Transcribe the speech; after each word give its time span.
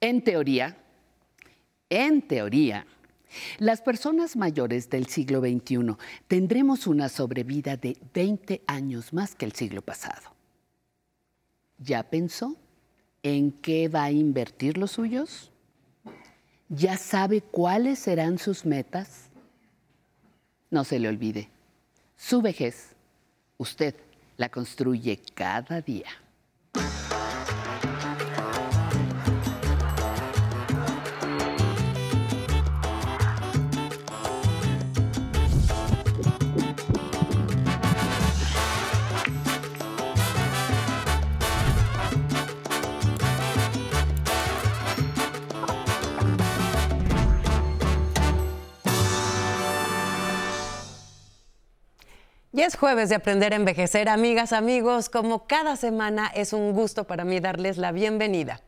En 0.00 0.22
teoría, 0.22 0.76
en 1.90 2.22
teoría, 2.22 2.86
las 3.58 3.80
personas 3.80 4.36
mayores 4.36 4.88
del 4.88 5.06
siglo 5.06 5.40
XXI 5.40 5.96
tendremos 6.28 6.86
una 6.86 7.08
sobrevida 7.08 7.76
de 7.76 7.96
20 8.14 8.62
años 8.66 9.12
más 9.12 9.34
que 9.34 9.44
el 9.44 9.52
siglo 9.52 9.82
pasado. 9.82 10.34
¿Ya 11.78 12.02
pensó 12.04 12.56
en 13.22 13.50
qué 13.50 13.88
va 13.88 14.04
a 14.04 14.12
invertir 14.12 14.78
los 14.78 14.92
suyos? 14.92 15.50
¿Ya 16.68 16.96
sabe 16.96 17.40
cuáles 17.40 17.98
serán 17.98 18.38
sus 18.38 18.64
metas? 18.64 19.30
No 20.70 20.84
se 20.84 20.98
le 20.98 21.08
olvide, 21.08 21.48
su 22.16 22.40
vejez, 22.42 22.94
usted 23.56 23.94
la 24.36 24.48
construye 24.48 25.20
cada 25.34 25.80
día. 25.80 26.08
Y 52.58 52.62
es 52.62 52.74
jueves 52.74 53.08
de 53.08 53.14
aprender 53.14 53.52
a 53.52 53.56
envejecer, 53.56 54.08
amigas, 54.08 54.52
amigos. 54.52 55.08
Como 55.08 55.46
cada 55.46 55.76
semana 55.76 56.26
es 56.34 56.52
un 56.52 56.72
gusto 56.72 57.04
para 57.04 57.24
mí 57.24 57.38
darles 57.38 57.78
la 57.78 57.92
bienvenida. 57.92 58.62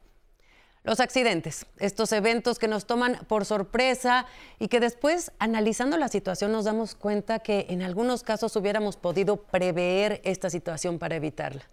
Los 0.84 1.00
accidentes, 1.00 1.66
estos 1.76 2.12
eventos 2.12 2.60
que 2.60 2.68
nos 2.68 2.86
toman 2.86 3.18
por 3.26 3.44
sorpresa 3.44 4.26
y 4.60 4.68
que 4.68 4.78
después, 4.78 5.32
analizando 5.40 5.96
la 5.96 6.06
situación, 6.06 6.52
nos 6.52 6.66
damos 6.66 6.94
cuenta 6.94 7.40
que 7.40 7.66
en 7.68 7.82
algunos 7.82 8.22
casos 8.22 8.54
hubiéramos 8.54 8.96
podido 8.96 9.38
prever 9.42 10.20
esta 10.22 10.50
situación 10.50 11.00
para 11.00 11.16
evitarla. 11.16 11.64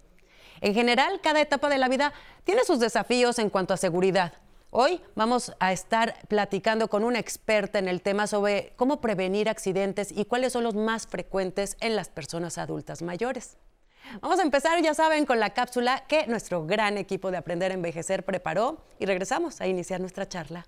En 0.62 0.74
general, 0.74 1.22
cada 1.22 1.40
etapa 1.40 1.70
de 1.70 1.78
la 1.78 1.88
vida 1.88 2.14
tiene 2.46 2.64
sus 2.64 2.80
desafíos 2.80 3.38
en 3.38 3.52
cuanto 3.52 3.76
a 3.76 3.78
seguridad, 3.78 4.34
Hoy 4.70 5.00
vamos 5.16 5.54
a 5.62 5.72
estar 5.72 6.28
platicando 6.28 6.90
con 6.90 7.06
una 7.06 7.20
experta 7.20 7.80
en 7.80 7.88
el 7.88 8.02
tema 8.02 8.28
sobre 8.28 8.74
cómo 8.76 9.00
prevenir 9.00 9.48
accidentes 9.48 10.12
y 10.12 10.26
cuáles 10.26 10.52
son 10.52 10.64
los 10.66 10.76
más 10.76 11.08
frecuentes 11.08 11.78
en 11.80 11.96
las 11.96 12.10
personas 12.10 12.58
adultas 12.58 13.02
mayores. 13.02 13.58
Vamos 14.22 14.40
a 14.40 14.44
empezar, 14.44 14.82
ya 14.84 14.94
saben, 14.94 15.26
con 15.26 15.40
la 15.40 15.54
cápsula 15.54 16.04
que 16.10 16.28
nuestro 16.28 16.66
gran 16.66 16.98
equipo 16.98 17.32
de 17.32 17.38
Aprender 17.38 17.72
a 17.72 17.76
Envejecer 17.76 18.26
preparó 18.26 18.84
y 19.00 19.06
regresamos 19.06 19.62
a 19.62 19.68
iniciar 19.68 20.02
nuestra 20.02 20.28
charla. 20.28 20.66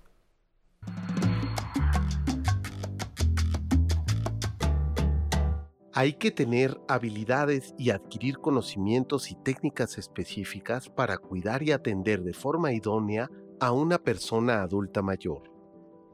Hay 5.92 6.14
que 6.14 6.30
tener 6.30 6.80
habilidades 6.88 7.74
y 7.76 7.90
adquirir 7.90 8.38
conocimientos 8.38 9.30
y 9.30 9.34
técnicas 9.34 9.98
específicas 9.98 10.88
para 10.88 11.18
cuidar 11.18 11.62
y 11.62 11.72
atender 11.72 12.22
de 12.22 12.32
forma 12.32 12.72
idónea 12.72 13.28
a 13.60 13.72
una 13.72 13.98
persona 13.98 14.62
adulta 14.62 15.02
mayor. 15.02 15.52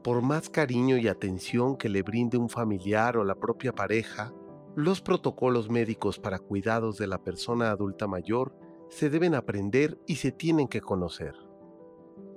Por 0.03 0.21
más 0.21 0.49
cariño 0.49 0.97
y 0.97 1.07
atención 1.07 1.77
que 1.77 1.87
le 1.87 2.01
brinde 2.01 2.37
un 2.37 2.49
familiar 2.49 3.15
o 3.15 3.23
la 3.23 3.35
propia 3.35 3.73
pareja, 3.73 4.33
los 4.75 5.01
protocolos 5.01 5.69
médicos 5.69 6.19
para 6.19 6.39
cuidados 6.39 6.97
de 6.97 7.07
la 7.07 7.23
persona 7.23 7.71
adulta 7.71 8.05
mayor 8.05 8.53
se 8.89 9.09
deben 9.09 9.33
aprender 9.33 9.97
y 10.05 10.17
se 10.17 10.33
tienen 10.33 10.67
que 10.67 10.81
conocer. 10.81 11.35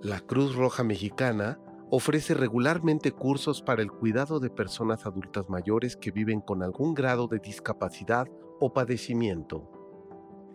La 0.00 0.20
Cruz 0.20 0.54
Roja 0.54 0.84
Mexicana 0.84 1.60
ofrece 1.90 2.34
regularmente 2.34 3.10
cursos 3.10 3.62
para 3.62 3.82
el 3.82 3.90
cuidado 3.90 4.38
de 4.38 4.50
personas 4.50 5.06
adultas 5.06 5.50
mayores 5.50 5.96
que 5.96 6.12
viven 6.12 6.40
con 6.40 6.62
algún 6.62 6.94
grado 6.94 7.26
de 7.26 7.40
discapacidad 7.40 8.28
o 8.60 8.72
padecimiento. 8.72 9.79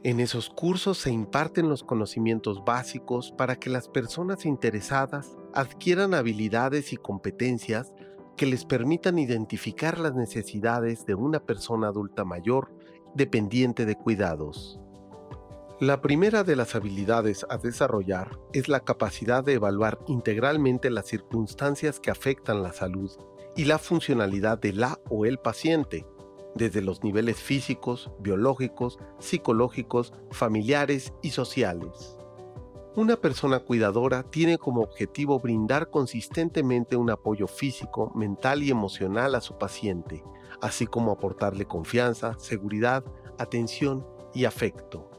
En 0.05 0.19
esos 0.19 0.51
cursos 0.51 0.99
se 0.99 1.09
imparten 1.09 1.67
los 1.67 1.83
conocimientos 1.83 2.63
básicos 2.63 3.31
para 3.31 3.55
que 3.55 3.71
las 3.71 3.87
personas 3.87 4.45
interesadas 4.45 5.35
adquieran 5.51 6.13
habilidades 6.13 6.93
y 6.93 6.95
competencias 6.95 7.91
que 8.37 8.45
les 8.45 8.65
permitan 8.65 9.17
identificar 9.17 9.97
las 9.97 10.13
necesidades 10.13 11.07
de 11.07 11.15
una 11.15 11.39
persona 11.39 11.87
adulta 11.87 12.23
mayor 12.23 12.71
dependiente 13.15 13.87
de 13.87 13.95
cuidados. 13.95 14.79
La 15.79 16.03
primera 16.03 16.43
de 16.43 16.55
las 16.55 16.75
habilidades 16.75 17.43
a 17.49 17.57
desarrollar 17.57 18.37
es 18.53 18.67
la 18.67 18.81
capacidad 18.81 19.43
de 19.43 19.53
evaluar 19.53 19.97
integralmente 20.05 20.91
las 20.91 21.07
circunstancias 21.07 21.99
que 21.99 22.11
afectan 22.11 22.61
la 22.61 22.73
salud 22.73 23.11
y 23.55 23.65
la 23.65 23.79
funcionalidad 23.79 24.59
de 24.59 24.73
la 24.73 24.99
o 25.09 25.25
el 25.25 25.39
paciente, 25.39 26.05
desde 26.55 26.81
los 26.81 27.03
niveles 27.03 27.37
físicos, 27.37 28.09
biológicos, 28.19 28.97
psicológicos, 29.19 30.13
familiares 30.31 31.13
y 31.21 31.31
sociales. 31.31 32.17
Una 32.95 33.17
persona 33.17 33.59
cuidadora 33.59 34.23
tiene 34.23 34.57
como 34.57 34.81
objetivo 34.81 35.37
brindar 35.39 35.89
consistentemente 35.89 36.95
un 36.95 37.09
apoyo 37.09 37.45
físico, 37.45 38.11
mental 38.15 38.63
y 38.63 38.71
emocional 38.71 39.35
a 39.35 39.41
su 39.41 39.57
paciente, 39.57 40.23
así 40.61 40.87
como 40.87 41.11
aportarle 41.11 41.65
confianza, 41.65 42.35
seguridad, 42.39 43.03
atención 43.37 44.07
y 44.33 44.45
afecto. 44.45 45.11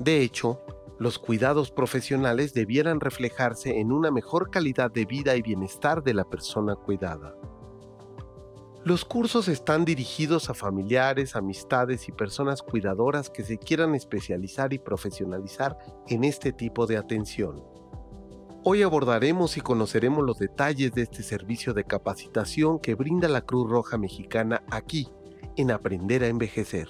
De 0.00 0.22
hecho, 0.22 0.60
los 0.98 1.20
cuidados 1.20 1.70
profesionales 1.70 2.52
debieran 2.52 2.98
reflejarse 2.98 3.78
en 3.78 3.92
una 3.92 4.10
mejor 4.10 4.50
calidad 4.50 4.90
de 4.90 5.04
vida 5.04 5.36
y 5.36 5.42
bienestar 5.42 6.02
de 6.02 6.14
la 6.14 6.24
persona 6.24 6.74
cuidada. 6.74 7.36
Los 8.84 9.04
cursos 9.04 9.46
están 9.46 9.84
dirigidos 9.84 10.50
a 10.50 10.54
familiares, 10.54 11.36
amistades 11.36 12.08
y 12.08 12.12
personas 12.12 12.62
cuidadoras 12.62 13.30
que 13.30 13.44
se 13.44 13.56
quieran 13.56 13.94
especializar 13.94 14.72
y 14.72 14.80
profesionalizar 14.80 15.78
en 16.08 16.24
este 16.24 16.52
tipo 16.52 16.88
de 16.88 16.96
atención. 16.96 17.62
Hoy 18.64 18.82
abordaremos 18.82 19.56
y 19.56 19.60
conoceremos 19.60 20.24
los 20.24 20.40
detalles 20.40 20.92
de 20.94 21.02
este 21.02 21.22
servicio 21.22 21.74
de 21.74 21.84
capacitación 21.84 22.80
que 22.80 22.96
brinda 22.96 23.28
la 23.28 23.42
Cruz 23.42 23.70
Roja 23.70 23.98
Mexicana 23.98 24.64
aquí, 24.68 25.08
en 25.56 25.70
Aprender 25.70 26.24
a 26.24 26.26
Envejecer. 26.26 26.88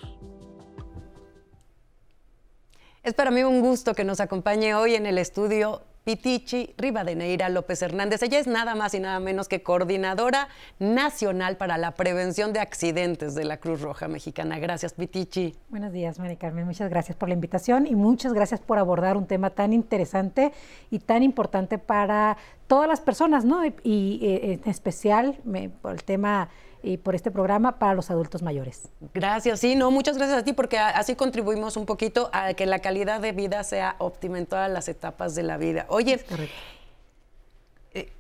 Es 3.02 3.12
para 3.12 3.30
mí 3.30 3.42
un 3.42 3.60
gusto 3.60 3.92
que 3.92 4.04
nos 4.04 4.20
acompañe 4.20 4.74
hoy 4.74 4.94
en 4.94 5.04
el 5.04 5.18
estudio 5.18 5.82
Pitichi 6.04 6.74
Rivadeneira 6.76 7.48
López 7.48 7.80
Hernández. 7.82 8.22
Ella 8.22 8.38
es 8.38 8.46
nada 8.46 8.74
más 8.74 8.94
y 8.94 9.00
nada 9.00 9.20
menos 9.20 9.48
que 9.48 9.62
coordinadora 9.62 10.48
nacional 10.78 11.56
para 11.56 11.78
la 11.78 11.92
prevención 11.94 12.52
de 12.52 12.60
accidentes 12.60 13.34
de 13.34 13.44
la 13.44 13.58
Cruz 13.58 13.80
Roja 13.80 14.08
Mexicana. 14.08 14.58
Gracias, 14.58 14.94
Pitichi. 14.94 15.54
Buenos 15.68 15.92
días, 15.92 16.18
María 16.18 16.36
Carmen. 16.36 16.66
Muchas 16.66 16.90
gracias 16.90 17.16
por 17.16 17.28
la 17.28 17.34
invitación 17.34 17.86
y 17.86 17.94
muchas 17.94 18.32
gracias 18.32 18.60
por 18.60 18.78
abordar 18.78 19.16
un 19.16 19.26
tema 19.26 19.50
tan 19.50 19.72
interesante 19.72 20.52
y 20.90 20.98
tan 20.98 21.22
importante 21.22 21.78
para 21.78 22.36
todas 22.66 22.88
las 22.88 23.00
personas, 23.00 23.44
¿no? 23.44 23.64
Y, 23.64 24.18
eh, 24.22 24.60
en 24.64 24.70
especial 24.70 25.38
por 25.82 25.92
el 25.92 26.02
tema 26.04 26.48
y 26.82 26.96
por 26.96 27.14
este 27.14 27.30
programa 27.30 27.78
para 27.78 27.94
los 27.94 28.10
adultos 28.10 28.42
mayores. 28.42 28.88
Gracias, 29.14 29.60
sí, 29.60 29.74
no, 29.76 29.90
muchas 29.90 30.16
gracias 30.16 30.38
a 30.38 30.44
ti 30.44 30.52
porque 30.52 30.78
así 30.78 31.14
contribuimos 31.14 31.76
un 31.76 31.86
poquito 31.86 32.28
a 32.32 32.54
que 32.54 32.66
la 32.66 32.80
calidad 32.80 33.20
de 33.20 33.32
vida 33.32 33.62
sea 33.64 33.96
óptima 33.98 34.38
en 34.38 34.46
todas 34.46 34.70
las 34.70 34.88
etapas 34.88 35.34
de 35.34 35.44
la 35.44 35.56
vida. 35.56 35.86
Oye, 35.88 36.20
eh, 37.94 38.12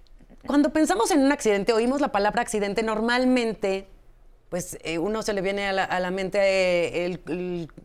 cuando 0.46 0.70
pensamos 0.70 1.10
en 1.10 1.20
un 1.20 1.32
accidente, 1.32 1.72
oímos 1.72 2.00
la 2.00 2.08
palabra 2.08 2.42
accidente, 2.42 2.82
normalmente 2.82 3.88
pues 4.52 4.76
eh, 4.84 4.98
uno 4.98 5.22
se 5.22 5.32
le 5.32 5.40
viene 5.40 5.66
a 5.66 5.72
la, 5.72 6.10
mente 6.10 6.38
eh, 6.38 7.18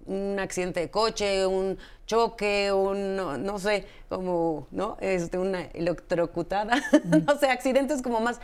un 0.05 0.37
accidente 0.37 0.81
de 0.81 0.91
coche, 0.91 1.47
un 1.47 1.77
choque, 2.05 2.73
un, 2.73 3.15
no, 3.15 3.57
sé, 3.57 3.85
como, 4.09 4.67
¿no? 4.71 4.97
Este, 4.99 5.37
una 5.37 5.61
electrocutada, 5.61 6.75
no 7.25 7.37
sé, 7.39 7.47
accidentes 7.47 8.01
como 8.01 8.19
más. 8.19 8.41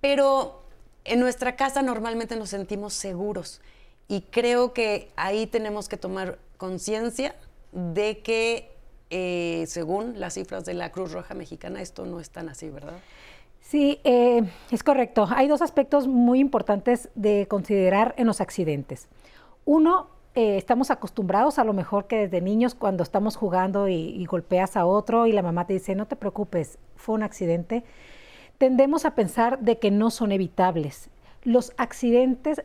Pero 0.00 0.59
en 1.04 1.20
nuestra 1.20 1.56
casa 1.56 1.82
normalmente 1.82 2.36
nos 2.36 2.50
sentimos 2.50 2.94
seguros 2.94 3.60
y 4.08 4.22
creo 4.22 4.72
que 4.72 5.10
ahí 5.16 5.46
tenemos 5.46 5.88
que 5.88 5.96
tomar 5.96 6.38
conciencia 6.56 7.36
de 7.72 8.18
que 8.18 8.70
eh, 9.10 9.64
según 9.66 10.18
las 10.20 10.34
cifras 10.34 10.64
de 10.64 10.74
la 10.74 10.90
Cruz 10.92 11.12
Roja 11.12 11.34
Mexicana 11.34 11.80
esto 11.80 12.04
no 12.06 12.20
es 12.20 12.30
tan 12.30 12.48
así, 12.48 12.70
¿verdad? 12.70 12.98
Sí, 13.60 14.00
eh, 14.04 14.42
es 14.70 14.82
correcto. 14.82 15.28
Hay 15.30 15.46
dos 15.46 15.62
aspectos 15.62 16.08
muy 16.08 16.40
importantes 16.40 17.08
de 17.14 17.46
considerar 17.48 18.14
en 18.18 18.26
los 18.26 18.40
accidentes. 18.40 19.08
Uno, 19.64 20.08
eh, 20.34 20.56
estamos 20.56 20.90
acostumbrados 20.90 21.58
a 21.58 21.64
lo 21.64 21.72
mejor 21.72 22.06
que 22.06 22.16
desde 22.16 22.40
niños 22.40 22.74
cuando 22.74 23.02
estamos 23.02 23.36
jugando 23.36 23.88
y 23.88 24.24
golpeas 24.26 24.76
a 24.76 24.86
otro 24.86 25.26
y 25.26 25.32
la 25.32 25.42
mamá 25.42 25.66
te 25.66 25.74
dice, 25.74 25.94
no 25.94 26.06
te 26.06 26.16
preocupes, 26.16 26.78
fue 26.96 27.14
un 27.14 27.22
accidente 27.22 27.84
tendemos 28.60 29.06
a 29.06 29.14
pensar 29.14 29.58
de 29.60 29.78
que 29.78 29.90
no 29.90 30.10
son 30.10 30.32
evitables. 30.32 31.08
Los 31.44 31.72
accidentes 31.78 32.60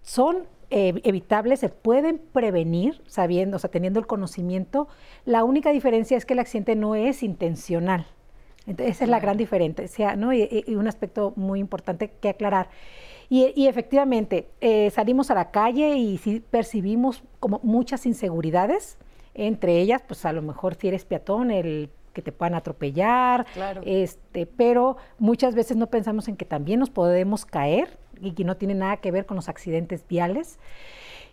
son 0.00 0.46
eh, 0.70 1.00
evitables, 1.02 1.58
se 1.58 1.68
pueden 1.68 2.20
prevenir 2.32 3.02
sabiendo, 3.08 3.56
o 3.56 3.58
sea, 3.58 3.68
teniendo 3.68 3.98
el 3.98 4.06
conocimiento. 4.06 4.86
La 5.24 5.42
única 5.42 5.72
diferencia 5.72 6.16
es 6.16 6.24
que 6.24 6.34
el 6.34 6.38
accidente 6.38 6.76
no 6.76 6.94
es 6.94 7.24
intencional. 7.24 8.06
esa 8.64 9.02
es 9.02 9.10
la 9.10 9.18
gran 9.18 9.36
diferencia, 9.36 10.14
¿no? 10.14 10.32
Y, 10.32 10.62
un 10.68 10.86
aspecto 10.86 11.32
muy 11.34 11.58
importante 11.58 12.12
que 12.20 12.28
aclarar. 12.28 12.68
Y, 13.28 13.66
efectivamente, 13.66 14.46
eh, 14.60 14.88
salimos 14.90 15.32
a 15.32 15.34
la 15.34 15.50
calle 15.50 15.96
y 15.96 16.18
sí 16.18 16.44
percibimos 16.48 17.24
como 17.40 17.58
muchas 17.64 18.06
inseguridades, 18.06 18.98
entre 19.34 19.80
ellas, 19.80 20.00
pues 20.06 20.24
a 20.24 20.32
lo 20.32 20.42
mejor 20.42 20.76
si 20.76 20.86
eres 20.86 21.04
peatón, 21.04 21.50
el 21.50 21.90
que 22.12 22.22
te 22.22 22.32
puedan 22.32 22.54
atropellar, 22.54 23.46
este, 23.84 24.46
pero 24.46 24.96
muchas 25.18 25.54
veces 25.54 25.76
no 25.76 25.88
pensamos 25.88 26.28
en 26.28 26.36
que 26.36 26.44
también 26.44 26.80
nos 26.80 26.90
podemos 26.90 27.44
caer 27.44 27.98
y 28.20 28.32
que 28.32 28.44
no 28.44 28.56
tiene 28.56 28.74
nada 28.74 28.98
que 28.98 29.10
ver 29.10 29.26
con 29.26 29.36
los 29.36 29.48
accidentes 29.48 30.06
viales. 30.06 30.58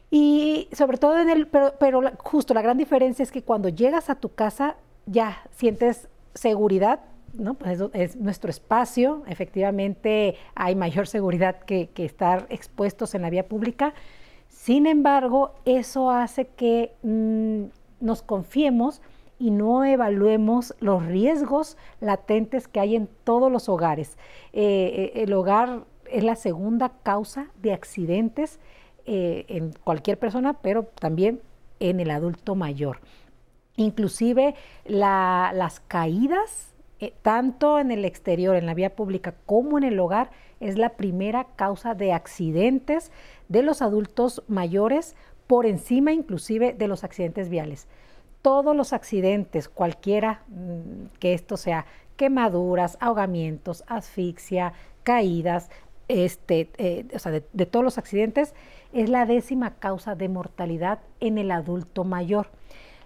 Y 0.10 0.70
sobre 0.72 0.98
todo 0.98 1.20
en 1.20 1.30
el, 1.30 1.48
pero, 1.48 1.74
pero 1.80 2.02
justo 2.20 2.54
la 2.54 2.62
gran 2.62 2.78
diferencia 2.78 3.24
es 3.24 3.32
que 3.32 3.44
cuando 3.44 3.70
llegas 3.70 4.10
a 4.10 4.16
tu 4.16 4.34
casa 4.34 4.78
ya 5.06 5.44
sientes 5.52 6.08
seguridad, 6.34 7.02
¿no? 7.34 7.56
Pues 7.56 7.80
es 7.94 8.16
nuestro 8.16 8.50
espacio, 8.50 9.24
efectivamente 9.28 10.36
hay 10.56 10.76
mayor 10.76 11.08
seguridad 11.08 11.60
que, 11.60 11.90
estar 11.98 12.46
expuestos 12.50 13.16
en 13.16 13.22
la 13.24 13.30
vía 13.30 13.48
pública. 13.48 13.94
Sin 14.48 14.88
embargo, 14.88 15.54
eso 15.66 16.10
hace 16.10 16.48
que 16.48 16.94
mm, 17.04 17.66
nos 18.00 18.22
confiemos 18.22 19.02
y 19.40 19.52
no 19.52 19.86
evaluemos 19.86 20.76
los 20.80 21.06
riesgos 21.06 21.78
latentes 22.00 22.68
que 22.68 22.80
hay 22.80 22.96
en 22.96 23.08
todos 23.24 23.52
los 23.52 23.70
hogares. 23.70 24.18
Eh, 24.54 25.12
eh, 25.16 25.24
el 25.24 25.34
hogar 25.34 25.86
es 26.10 26.24
la 26.24 26.36
segunda 26.36 26.94
causa 27.04 27.48
de 27.62 27.74
accidentes 27.74 28.60
eh, 29.06 29.46
en 29.48 29.74
cualquier 29.84 30.18
persona, 30.18 30.54
pero 30.54 30.84
también 30.84 31.42
en 31.80 32.00
el 32.00 32.12
adulto 32.12 32.56
mayor. 32.56 33.00
Inclusive 33.76 34.56
las 34.86 35.80
caídas, 35.82 36.74
tanto 37.22 37.78
en 37.78 37.92
el 37.92 38.06
exterior, 38.06 38.56
en 38.56 38.66
la 38.66 38.74
vía 38.74 38.96
pública, 38.96 39.36
como 39.46 39.78
en 39.78 39.84
el 39.84 40.00
hogar, 40.00 40.32
es 40.60 40.80
la 40.80 40.90
primera 40.90 41.46
causa 41.56 41.94
de 41.94 42.12
accidentes 42.12 43.12
de 43.50 43.62
los 43.62 43.84
adultos 43.84 44.44
mayores, 44.48 45.16
por 45.46 45.68
encima 45.68 46.12
inclusive 46.12 46.74
de 46.74 46.88
los 46.88 47.04
accidentes 47.04 47.50
viales. 47.50 47.88
Todos 48.42 48.76
los 48.76 48.94
accidentes, 48.94 49.70
cualquiera 49.70 50.44
mm, 50.48 51.18
que 51.20 51.34
esto 51.34 51.58
sea, 51.58 51.86
quemaduras, 52.16 52.98
ahogamientos, 53.00 53.84
asfixia, 53.88 54.74
caídas, 55.04 55.70
este, 56.08 56.70
eh, 56.78 57.06
o 57.14 57.20
sea, 57.20 57.32
de, 57.32 57.66
todos 57.66 57.84
los 57.84 57.98
accidentes, 57.98 58.54
es 58.94 59.10
la 59.10 59.26
décima 59.26 59.76
causa 59.76 60.16
de 60.16 60.30
mortalidad 60.30 61.00
en 61.20 61.38
el 61.38 61.52
adulto 61.52 62.04
mayor. 62.04 62.50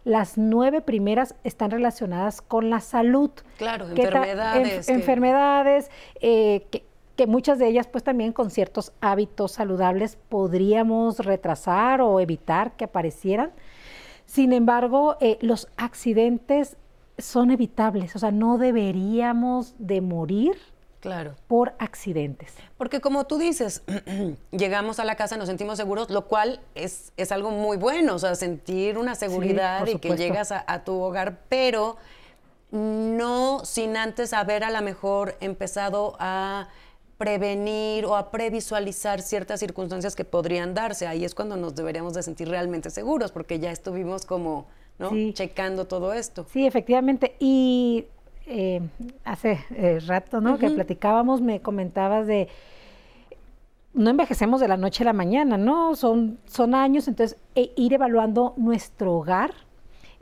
Las 0.03 0.37
nueve 0.37 0.81
primeras 0.81 1.35
están 1.43 1.71
relacionadas 1.71 2.41
con 2.41 2.69
la 2.69 2.79
salud. 2.79 3.31
Claro, 3.57 3.87
enfermedades. 3.89 4.89
Enfermedades, 4.89 5.91
eh, 6.21 6.65
que, 6.71 6.83
muchas 7.27 7.59
de 7.59 7.67
ellas 7.67 7.85
pues 7.85 8.03
también 8.03 8.33
con 8.33 8.49
ciertos 8.49 8.93
hábitos 8.99 9.51
saludables 9.51 10.17
podríamos 10.27 11.19
retrasar 11.19 12.01
o 12.01 12.19
evitar 12.19 12.71
que 12.75 12.85
aparecieran. 12.85 13.51
Sin 14.31 14.53
embargo, 14.53 15.17
eh, 15.19 15.37
los 15.41 15.67
accidentes 15.75 16.77
son 17.17 17.51
evitables, 17.51 18.15
o 18.15 18.19
sea, 18.19 18.31
no 18.31 18.57
deberíamos 18.57 19.75
de 19.77 19.99
morir 19.99 20.55
Claro. 21.01 21.33
Por 21.47 21.73
accidentes. 21.79 22.53
Porque 22.77 23.01
como 23.01 23.25
tú 23.25 23.39
dices, 23.39 23.81
llegamos 24.51 24.99
a 24.99 25.03
la 25.03 25.15
casa, 25.15 25.35
nos 25.35 25.47
sentimos 25.47 25.77
seguros, 25.77 26.11
lo 26.11 26.27
cual 26.27 26.61
es, 26.75 27.11
es 27.17 27.31
algo 27.31 27.49
muy 27.49 27.75
bueno, 27.75 28.15
o 28.15 28.19
sea, 28.19 28.35
sentir 28.35 28.99
una 28.99 29.15
seguridad 29.15 29.85
y 29.87 29.97
que 29.97 30.15
llegas 30.15 30.51
a, 30.51 30.83
tu 30.83 30.93
hogar, 31.01 31.39
pero 31.49 31.97
no 32.69 33.65
sin 33.65 33.97
antes 33.97 34.31
haber 34.31 34.63
a 34.63 34.69
lo 34.69 34.81
mejor 34.83 35.35
empezado 35.41 36.15
a 36.19 36.69
prevenir 37.21 38.03
o 38.07 38.15
a 38.15 38.31
previsualizar 38.31 39.21
ciertas 39.21 39.59
circunstancias 39.59 40.15
que 40.15 40.25
podrían 40.25 40.73
darse. 40.73 41.05
Ahí 41.05 41.23
es 41.23 41.35
cuando 41.35 41.55
nos 41.55 41.75
deberíamos 41.75 42.15
de 42.15 42.23
sentir 42.23 42.49
realmente 42.49 42.89
seguros, 42.89 43.31
porque 43.31 43.59
ya 43.59 43.71
estuvimos 43.71 44.25
como, 44.25 44.65
¿no? 44.97 45.11
Checando 45.33 45.85
todo 45.85 46.13
esto. 46.13 46.47
Sí, 46.49 46.65
efectivamente. 46.65 47.35
Y 47.37 48.05
eh, 48.47 48.81
hace 49.23 49.59
eh, 49.69 49.99
rato, 50.07 50.41
¿no? 50.41 50.57
Que 50.57 50.71
platicábamos, 50.71 51.41
me 51.41 51.61
comentabas 51.61 52.25
de 52.25 52.47
no 53.93 54.09
envejecemos 54.09 54.59
de 54.59 54.67
la 54.67 54.77
noche 54.77 55.03
a 55.03 55.05
la 55.05 55.13
mañana, 55.13 55.59
¿no? 55.59 55.95
Son, 55.95 56.39
son 56.45 56.73
años, 56.73 57.07
entonces 57.07 57.37
e, 57.53 57.71
ir 57.75 57.93
evaluando 57.93 58.55
nuestro 58.57 59.13
hogar, 59.13 59.53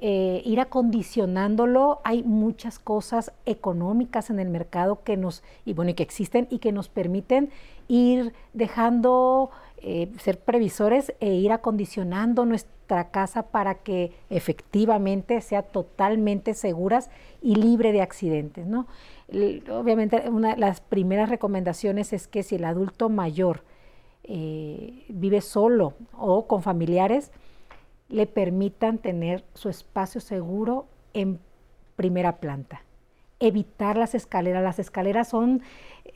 eh, 0.01 0.41
ir 0.45 0.59
acondicionándolo. 0.59 1.99
Hay 2.03 2.23
muchas 2.23 2.79
cosas 2.79 3.31
económicas 3.45 4.29
en 4.29 4.39
el 4.39 4.49
mercado 4.49 5.03
que 5.03 5.17
nos, 5.17 5.43
y 5.65 5.73
bueno, 5.73 5.91
y 5.91 5.93
que 5.93 6.03
existen 6.03 6.47
y 6.49 6.59
que 6.59 6.71
nos 6.71 6.89
permiten 6.89 7.49
ir 7.87 8.33
dejando 8.53 9.49
eh, 9.81 10.11
ser 10.19 10.39
previsores 10.39 11.13
e 11.19 11.33
ir 11.33 11.51
acondicionando 11.51 12.45
nuestra 12.45 13.11
casa 13.11 13.43
para 13.43 13.75
que 13.75 14.13
efectivamente 14.29 15.41
sea 15.41 15.63
totalmente 15.63 16.53
seguras 16.53 17.09
y 17.41 17.55
libre 17.55 17.91
de 17.91 18.01
accidentes. 18.01 18.67
¿no? 18.67 18.87
obviamente, 19.71 20.29
una 20.29 20.55
de 20.55 20.57
las 20.57 20.81
primeras 20.81 21.29
recomendaciones 21.29 22.13
es 22.13 22.27
que 22.27 22.43
si 22.43 22.55
el 22.55 22.65
adulto 22.65 23.09
mayor 23.09 23.63
eh, 24.23 25.05
vive 25.09 25.41
solo 25.41 25.93
o 26.17 26.45
con 26.47 26.61
familiares, 26.61 27.31
le 28.09 28.25
permitan 28.25 28.97
tener 28.97 29.43
su 29.53 29.69
espacio 29.69 30.19
seguro 30.19 30.87
en 31.13 31.39
primera 31.95 32.37
planta. 32.37 32.83
Evitar 33.39 33.97
las 33.97 34.15
escaleras. 34.15 34.63
Las 34.63 34.79
escaleras 34.79 35.29
son 35.29 35.61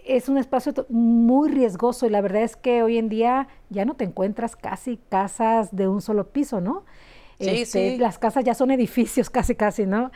es 0.05 0.29
un 0.29 0.37
espacio 0.37 0.73
muy 0.89 1.49
riesgoso 1.49 2.05
y 2.05 2.09
la 2.09 2.21
verdad 2.21 2.43
es 2.43 2.55
que 2.55 2.83
hoy 2.83 2.97
en 2.97 3.09
día 3.09 3.47
ya 3.69 3.85
no 3.85 3.95
te 3.95 4.03
encuentras 4.03 4.55
casi 4.55 4.99
casas 5.09 5.75
de 5.75 5.87
un 5.87 6.01
solo 6.01 6.29
piso, 6.29 6.61
¿no? 6.61 6.83
Sí, 7.39 7.49
este, 7.49 7.91
sí. 7.91 7.97
Las 7.97 8.19
casas 8.19 8.43
ya 8.43 8.53
son 8.53 8.71
edificios 8.71 9.29
casi, 9.29 9.55
casi, 9.55 9.85
¿no? 9.85 10.11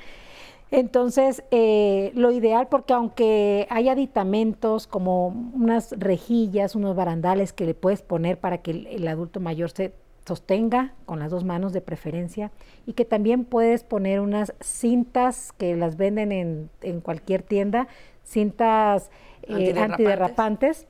Entonces, 0.70 1.44
eh, 1.52 2.12
lo 2.14 2.32
ideal, 2.32 2.68
porque 2.68 2.94
aunque 2.94 3.68
hay 3.70 3.88
aditamentos 3.88 4.86
como 4.86 5.28
unas 5.28 5.94
rejillas, 5.98 6.76
unos 6.76 6.94
barandales 6.96 7.54
que 7.54 7.66
le 7.66 7.74
puedes 7.74 8.02
poner 8.02 8.38
para 8.38 8.58
que 8.58 8.72
el, 8.72 9.08
adulto 9.08 9.40
mayor 9.40 9.70
se 9.72 9.94
sostenga 10.28 10.94
con 11.06 11.20
las 11.20 11.32
dos 11.32 11.44
manos 11.44 11.74
de 11.74 11.82
preferencia 11.82 12.52
y 12.86 12.94
que 12.94 13.06
también 13.06 13.46
puedes 13.46 13.84
poner 13.84 14.20
unas 14.20 14.54
cintas 14.60 15.54
que 15.58 15.76
las 15.76 15.96
venden 15.98 16.32
en, 16.32 16.70
en 16.82 17.02
cualquier 17.02 17.42
tienda, 17.42 17.88
cintas 18.24 19.10
eh, 19.44 19.74
antiderrapantes. 19.78 20.86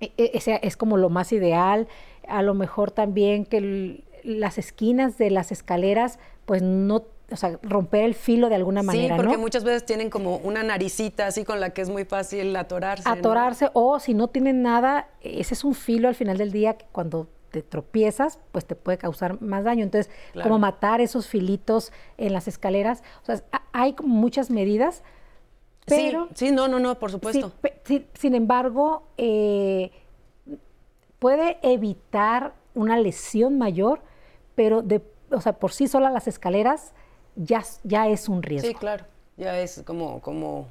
E, 0.00 0.12
e, 0.16 0.30
ese 0.34 0.58
es 0.62 0.76
como 0.76 0.96
lo 0.96 1.10
más 1.10 1.32
ideal. 1.32 1.86
A 2.26 2.42
lo 2.42 2.54
mejor 2.54 2.90
también 2.90 3.44
que 3.44 4.02
las 4.24 4.56
esquinas 4.56 5.18
de 5.18 5.30
las 5.30 5.52
escaleras, 5.52 6.18
pues 6.46 6.62
no 6.62 7.04
o 7.30 7.36
sea, 7.36 7.58
romper 7.62 8.04
el 8.04 8.14
filo 8.14 8.48
de 8.48 8.54
alguna 8.54 8.82
manera. 8.82 9.16
Sí, 9.16 9.22
porque 9.22 9.38
muchas 9.38 9.64
veces 9.64 9.84
tienen 9.86 10.10
como 10.10 10.36
una 10.38 10.62
naricita 10.62 11.26
así 11.26 11.44
con 11.44 11.58
la 11.58 11.70
que 11.70 11.82
es 11.82 11.88
muy 11.88 12.04
fácil 12.04 12.54
atorarse. 12.54 13.08
Atorarse, 13.08 13.70
o 13.72 13.98
si 13.98 14.14
no 14.14 14.28
tienen 14.28 14.62
nada, 14.62 15.08
ese 15.22 15.54
es 15.54 15.64
un 15.64 15.74
filo 15.74 16.08
al 16.08 16.14
final 16.14 16.36
del 16.36 16.52
día 16.52 16.74
que 16.74 16.84
cuando 16.92 17.28
te 17.54 17.62
tropiezas, 17.62 18.40
pues 18.50 18.66
te 18.66 18.74
puede 18.74 18.98
causar 18.98 19.40
más 19.40 19.62
daño. 19.62 19.84
Entonces, 19.84 20.12
como 20.42 20.58
matar 20.58 21.00
esos 21.00 21.28
filitos 21.28 21.92
en 22.18 22.32
las 22.32 22.48
escaleras. 22.48 23.04
O 23.22 23.26
sea, 23.26 23.44
hay 23.72 23.94
muchas 24.02 24.50
medidas 24.50 25.04
pero, 25.86 26.28
sí, 26.34 26.50
no, 26.50 26.66
no, 26.66 26.78
no, 26.78 26.98
por 26.98 27.10
supuesto. 27.10 27.52
sin 28.14 28.34
embargo, 28.34 29.02
eh, 29.18 29.90
puede 31.18 31.58
evitar 31.60 32.54
una 32.74 32.96
lesión 32.96 33.58
mayor, 33.58 34.00
pero 34.54 34.80
de, 34.80 35.02
o 35.30 35.42
sea, 35.42 35.52
por 35.52 35.72
sí 35.72 35.86
sola 35.86 36.08
las 36.10 36.26
escaleras 36.26 36.94
ya, 37.36 37.62
ya 37.82 38.08
es 38.08 38.30
un 38.30 38.42
riesgo. 38.42 38.66
Sí, 38.66 38.74
claro, 38.74 39.04
ya 39.36 39.58
es 39.60 39.82
como, 39.84 40.22
como 40.22 40.68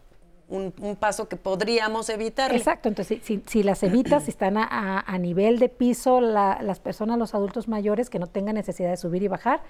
un, 0.50 0.72
paso 1.00 1.28
que 1.28 1.36
podríamos 1.36 2.10
evitar. 2.10 2.54
Exacto, 2.54 2.90
entonces 2.90 3.22
si, 3.24 3.64
las 3.64 3.84
evitas, 3.84 4.24
si 4.24 4.32
están 4.32 4.58
a, 4.58 5.18
nivel 5.20 5.60
de 5.60 5.70
piso 5.70 6.22
las 6.22 6.80
personas, 6.80 7.18
los 7.18 7.34
adultos 7.34 7.68
mayores 7.68 8.10
que 8.10 8.20
no 8.20 8.28
tengan 8.28 8.56
necesidad 8.56 8.90
de 8.90 8.98
subir 8.98 9.24
y 9.24 9.28
bajar, 9.28 9.62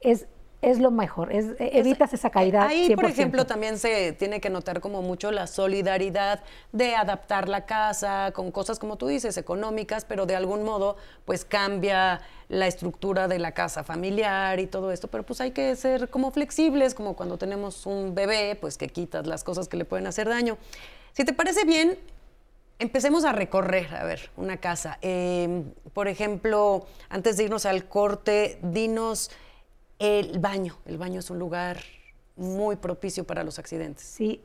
es 0.00 0.26
es 0.62 0.78
lo 0.78 0.90
mejor, 0.90 1.32
es, 1.32 1.46
e, 1.58 1.78
evitas 1.78 2.12
esa 2.12 2.30
caída. 2.30 2.66
Ahí, 2.66 2.94
por 2.94 3.04
ejemplo, 3.04 3.46
también 3.46 3.78
se 3.78 4.12
tiene 4.12 4.40
que 4.40 4.50
notar 4.50 4.80
como 4.80 5.02
mucho 5.02 5.30
la 5.30 5.46
solidaridad 5.46 6.42
de 6.72 6.94
adaptar 6.94 7.48
la 7.48 7.66
casa 7.66 8.32
con 8.34 8.50
cosas, 8.50 8.78
como 8.78 8.96
tú 8.96 9.06
dices, 9.06 9.36
económicas, 9.36 10.04
pero 10.04 10.26
de 10.26 10.34
algún 10.34 10.64
modo, 10.64 10.96
pues 11.24 11.44
cambia 11.44 12.20
la 12.48 12.66
estructura 12.66 13.28
de 13.28 13.38
la 13.38 13.52
casa 13.52 13.84
familiar 13.84 14.60
y 14.60 14.66
todo 14.66 14.92
esto, 14.92 15.08
pero 15.08 15.24
pues 15.24 15.40
hay 15.40 15.50
que 15.50 15.74
ser 15.76 16.08
como 16.08 16.30
flexibles, 16.30 16.94
como 16.94 17.16
cuando 17.16 17.38
tenemos 17.38 17.86
un 17.86 18.14
bebé, 18.14 18.56
pues 18.60 18.78
que 18.78 18.88
quitas 18.88 19.26
las 19.26 19.44
cosas 19.44 19.68
que 19.68 19.76
le 19.76 19.84
pueden 19.84 20.06
hacer 20.06 20.28
daño. 20.28 20.56
Si 21.12 21.24
te 21.24 21.32
parece 21.32 21.64
bien, 21.64 21.98
empecemos 22.78 23.24
a 23.24 23.32
recorrer, 23.32 23.94
a 23.94 24.04
ver, 24.04 24.30
una 24.36 24.58
casa. 24.58 24.98
Em, 25.00 25.72
por 25.92 26.08
ejemplo, 26.08 26.86
antes 27.08 27.36
de 27.36 27.44
irnos 27.44 27.66
al 27.66 27.86
corte, 27.88 28.58
dinos 28.62 29.30
el 29.98 30.38
baño, 30.38 30.76
el 30.84 30.98
baño 30.98 31.20
es 31.20 31.30
un 31.30 31.38
lugar 31.38 31.78
muy 32.36 32.76
propicio 32.76 33.24
para 33.24 33.42
los 33.44 33.58
accidentes. 33.58 34.04
Sí, 34.04 34.42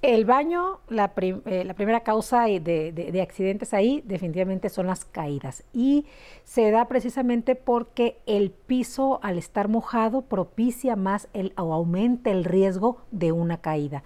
El 0.00 0.24
baño, 0.24 0.80
la, 0.88 1.12
eh, 1.16 1.74
primera 1.76 2.00
causa 2.00 2.44
de, 2.44 3.20
accidentes 3.22 3.74
ahí 3.74 4.02
definitivamente 4.06 4.70
son 4.70 4.86
las 4.86 5.04
caídas 5.04 5.62
y 5.72 6.06
se 6.44 6.70
da 6.70 6.88
precisamente 6.88 7.54
porque 7.54 8.18
el 8.26 8.50
piso 8.50 9.20
al 9.22 9.36
estar 9.36 9.68
mojado 9.68 10.22
propicia 10.22 10.96
más 10.96 11.28
el, 11.34 11.52
o 11.58 11.74
aumenta 11.74 12.30
el 12.30 12.44
riesgo 12.44 13.02
de 13.10 13.32
una 13.32 13.58
caída. 13.58 14.02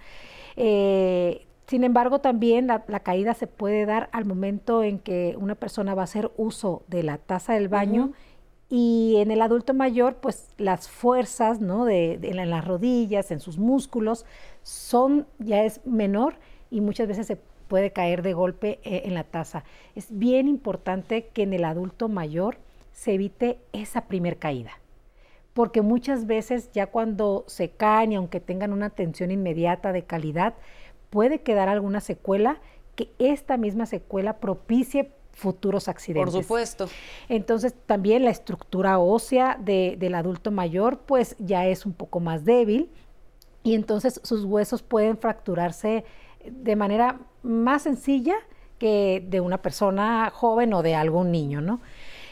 Eh, 0.57 1.45
sin 1.67 1.83
embargo, 1.83 2.19
también 2.19 2.67
la, 2.67 2.81
caída 3.01 3.35
se 3.35 3.47
puede 3.47 3.85
dar 3.85 4.09
al 4.11 4.25
momento 4.25 4.83
en 4.83 4.99
que 4.99 5.35
una 5.39 5.55
persona 5.55 5.93
va 5.93 6.01
a 6.01 6.05
hacer 6.05 6.31
uso 6.35 6.83
de 6.87 7.03
la 7.03 7.19
taza 7.19 7.53
del 7.53 7.69
baño. 7.69 8.11
Y 8.69 9.15
en 9.17 9.31
el 9.31 9.41
adulto 9.41 9.73
mayor, 9.73 10.17
pues 10.17 10.53
las 10.57 10.89
fuerzas, 10.89 11.59
¿no? 11.59 11.85
De, 11.85 12.19
en 12.21 12.49
las 12.49 12.65
rodillas, 12.65 13.31
en 13.31 13.39
sus 13.39 13.57
músculos, 13.57 14.25
son, 14.61 15.25
ya 15.39 15.63
es 15.63 15.81
menor 15.85 16.35
y 16.69 16.81
muchas 16.81 17.07
veces 17.07 17.25
se 17.25 17.39
puede 17.67 17.91
caer 17.91 18.21
de 18.21 18.33
golpe 18.33 18.79
eh, 18.83 19.03
en 19.05 19.15
la 19.15 19.23
taza. 19.23 19.63
Es 19.95 20.07
bien 20.17 20.47
importante 20.47 21.27
que 21.33 21.43
en 21.43 21.53
el 21.53 21.65
adulto 21.65 22.09
mayor 22.09 22.57
se 22.91 23.13
evite 23.13 23.59
esa 23.73 24.01
primer 24.01 24.37
caída, 24.37 24.71
porque 25.53 25.81
muchas 25.81 26.27
veces 26.27 26.69
ya 26.71 26.87
cuando 26.87 27.45
se 27.47 27.69
caen 27.69 28.11
y 28.11 28.15
aunque 28.15 28.39
tengan 28.39 28.73
una 28.73 28.87
atención 28.87 29.31
inmediata 29.31 29.93
de 29.93 30.03
calidad, 30.03 30.53
puede 31.09 31.41
quedar 31.41 31.69
alguna 31.69 32.01
secuela 32.01 32.59
que 32.95 33.09
esta 33.17 33.57
misma 33.57 33.85
secuela 33.85 34.39
propicie 34.39 35.11
futuros 35.39 35.87
accidentes. 35.87 36.33
Por 36.33 36.43
supuesto. 36.43 36.89
Entonces 37.29 37.73
también 37.85 38.25
la 38.25 38.31
estructura 38.31 38.99
ósea 38.99 39.57
del 39.59 40.15
adulto 40.15 40.51
mayor 40.51 40.99
pues 40.99 41.35
ya 41.39 41.65
es 41.65 41.85
un 41.85 41.93
poco 41.93 42.19
más 42.19 42.45
débil 42.45 42.89
y 43.63 43.75
entonces 43.75 44.19
sus 44.23 44.43
huesos 44.43 44.83
pueden 44.83 45.17
fracturarse 45.17 46.03
de 46.45 46.75
manera 46.75 47.19
más 47.43 47.83
sencilla 47.83 48.35
que 48.77 49.25
de 49.27 49.41
una 49.41 49.61
persona 49.61 50.31
joven 50.33 50.73
o 50.73 50.81
de 50.81 50.95
algún 50.95 51.31
niño, 51.31 51.61
¿no? 51.61 51.81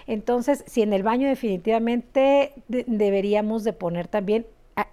Entonces, 0.08 0.64
si 0.68 0.82
en 0.82 0.94
el 0.94 1.04
baño 1.04 1.28
definitivamente 1.28 2.54
deberíamos 2.68 3.66
de 3.66 3.74
poner 3.74 4.08
también 4.08 4.48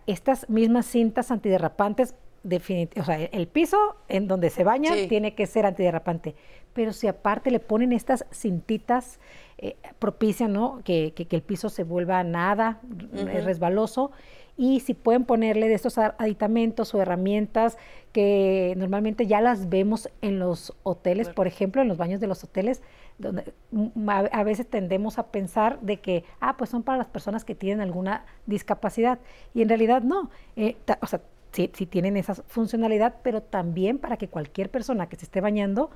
estas 0.06 0.48
mismas 0.48 0.86
cintas 0.86 1.30
antiderrapantes, 1.30 2.16
o 2.44 3.04
sea, 3.04 3.22
el 3.22 3.46
piso 3.46 3.78
en 4.08 4.26
donde 4.26 4.50
se 4.50 4.64
baña 4.64 4.92
tiene 5.08 5.34
que 5.34 5.46
ser 5.46 5.66
antiderrapante, 5.66 6.34
pero 6.74 6.92
si 6.92 7.06
aparte 7.06 7.50
le 7.50 7.60
ponen 7.60 7.92
estas 7.92 8.26
cintitas, 8.32 9.18
eh, 9.58 9.76
propician 9.98 10.52
¿no? 10.52 10.82
que, 10.84 11.14
el 11.16 11.42
piso 11.42 11.68
se 11.68 11.84
vuelva 11.84 12.22
nada, 12.24 12.80
resbaloso, 13.12 14.10
y 14.56 14.80
si 14.80 14.94
pueden 14.94 15.24
ponerle 15.24 15.68
de 15.68 15.74
estos 15.74 15.98
aditamentos 15.98 16.94
o 16.94 17.00
herramientas 17.00 17.76
que 18.12 18.74
normalmente 18.76 19.26
ya 19.26 19.40
las 19.40 19.68
vemos 19.68 20.08
en 20.22 20.38
los 20.38 20.74
hoteles, 20.84 21.28
por 21.28 21.46
ejemplo, 21.46 21.82
en 21.82 21.88
los 21.88 21.98
baños 21.98 22.20
de 22.20 22.28
los 22.28 22.44
hoteles, 22.44 22.82
donde 23.18 23.52
a, 24.06 24.44
veces 24.44 24.68
tendemos 24.68 25.18
a 25.18 25.28
pensar 25.28 25.80
de 25.80 25.98
que, 26.00 26.24
ah, 26.40 26.56
pues 26.56 26.70
son 26.70 26.82
para 26.82 26.98
las 26.98 27.08
personas 27.08 27.44
que 27.44 27.54
tienen 27.54 27.80
alguna 27.80 28.24
discapacidad, 28.46 29.18
y 29.54 29.62
en 29.62 29.68
realidad 29.68 30.02
no, 30.02 30.30
eh, 30.56 30.76
o 31.00 31.06
sea, 31.06 31.20
sí, 31.50 31.70
sí 31.74 31.86
tienen 31.86 32.16
esa 32.16 32.34
funcionalidad, 32.34 33.16
pero 33.22 33.42
también 33.42 33.98
para 33.98 34.16
que 34.16 34.28
cualquier 34.28 34.70
persona 34.70 35.08
que 35.08 35.16
se 35.16 35.24
esté 35.24 35.40
bañando 35.40 35.90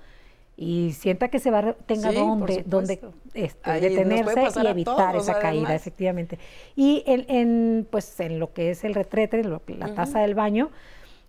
y 0.60 0.90
sienta 0.92 1.28
que 1.28 1.38
se 1.38 1.52
va 1.52 1.74
tenga 1.86 2.10
donde, 2.10 2.64
donde 2.66 3.00
este, 3.32 3.80
detenerse 3.80 4.60
y 4.60 4.66
evitar 4.66 5.14
esa 5.14 5.38
caída, 5.38 5.72
efectivamente. 5.72 6.36
Y 6.74 7.04
en, 7.06 7.86
pues 7.88 8.18
en 8.18 8.40
lo 8.40 8.52
que 8.52 8.70
es 8.70 8.82
el 8.82 8.96
retrete, 8.96 9.44
la 9.44 9.94
taza 9.94 10.18
del 10.18 10.34
baño, 10.34 10.70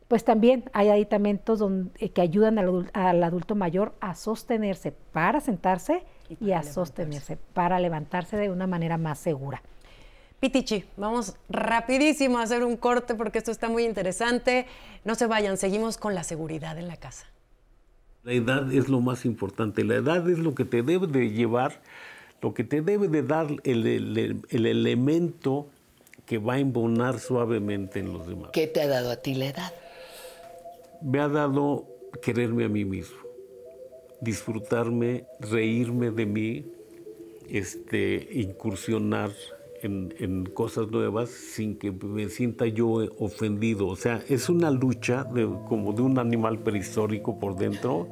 pues 0.07 0.23
también 0.25 0.63
hay 0.73 0.89
aditamentos 0.89 1.59
donde, 1.59 1.91
eh, 1.99 2.09
que 2.09 2.21
ayudan 2.21 2.57
al, 2.57 3.23
adulto 3.23 3.53
mayor 3.53 3.93
a 3.99 4.15
sostenerse 4.15 4.93
para 5.13 5.41
sentarse 5.41 6.01
y, 6.41 6.51
a 6.53 6.63
sostenerse 6.63 7.37
para 7.53 7.79
levantarse 7.79 8.35
de 8.35 8.49
una 8.49 8.65
manera 8.65 8.97
más 8.97 9.19
segura. 9.19 9.61
Pitichi, 10.39 10.85
vamos 10.97 11.35
rapidísimo 11.49 12.39
a 12.39 12.41
hacer 12.41 12.63
un 12.63 12.77
corte 12.77 13.13
porque 13.13 13.37
esto 13.37 13.51
está 13.51 13.69
muy 13.69 13.85
interesante. 13.85 14.65
No 15.05 15.13
se 15.13 15.27
vayan, 15.27 15.57
seguimos 15.57 15.99
con 15.99 16.15
la 16.15 16.23
seguridad 16.23 16.79
en 16.79 16.87
la 16.87 16.97
casa. 16.97 17.27
La 18.23 18.33
edad 18.33 18.71
es 18.73 18.89
lo 18.89 18.99
más 18.99 19.25
importante. 19.25 19.83
La 19.83 19.95
edad 19.95 20.29
es 20.29 20.39
lo 20.39 20.53
que 20.53 20.65
te 20.65 20.83
debe 20.83 21.07
de 21.07 21.29
llevar, 21.31 21.81
lo 22.41 22.53
que 22.53 22.63
te 22.63 22.81
debe 22.81 23.07
de 23.07 23.23
dar 23.23 23.47
el, 23.63 23.85
elemento 24.51 25.67
que 26.25 26.37
va 26.37 26.55
a 26.55 26.59
embonar 26.59 27.19
suavemente 27.19 27.99
en 27.99 28.13
los 28.13 28.27
demás. 28.27 28.51
¿Qué 28.51 28.67
te 28.67 28.81
ha 28.81 28.87
dado 28.87 29.11
a 29.11 29.15
ti 29.17 29.35
la 29.35 29.47
edad? 29.47 29.73
Me 31.01 31.19
ha 31.19 31.29
dado 31.29 31.87
quererme 32.21 32.65
a 32.65 32.69
mí 32.69 32.83
mismo, 32.83 33.17
disfrutarme, 34.19 35.25
reírme 35.39 36.11
de 36.11 36.25
mí, 36.25 36.65
este, 37.49 38.27
incursionar 38.33 39.31
en, 39.81 40.45
cosas 40.53 40.89
nuevas 40.89 41.29
sin 41.29 41.77
que 41.77 41.91
me 41.91 42.29
sienta 42.29 42.65
yo 42.65 42.89
ofendido. 43.17 43.87
O 43.87 43.95
sea, 43.95 44.21
es 44.27 44.49
una 44.49 44.71
lucha 44.71 45.27
como 45.67 45.93
de 45.93 46.01
un 46.01 46.19
animal 46.19 46.59
prehistórico 46.59 47.39
por 47.39 47.55
dentro 47.55 48.07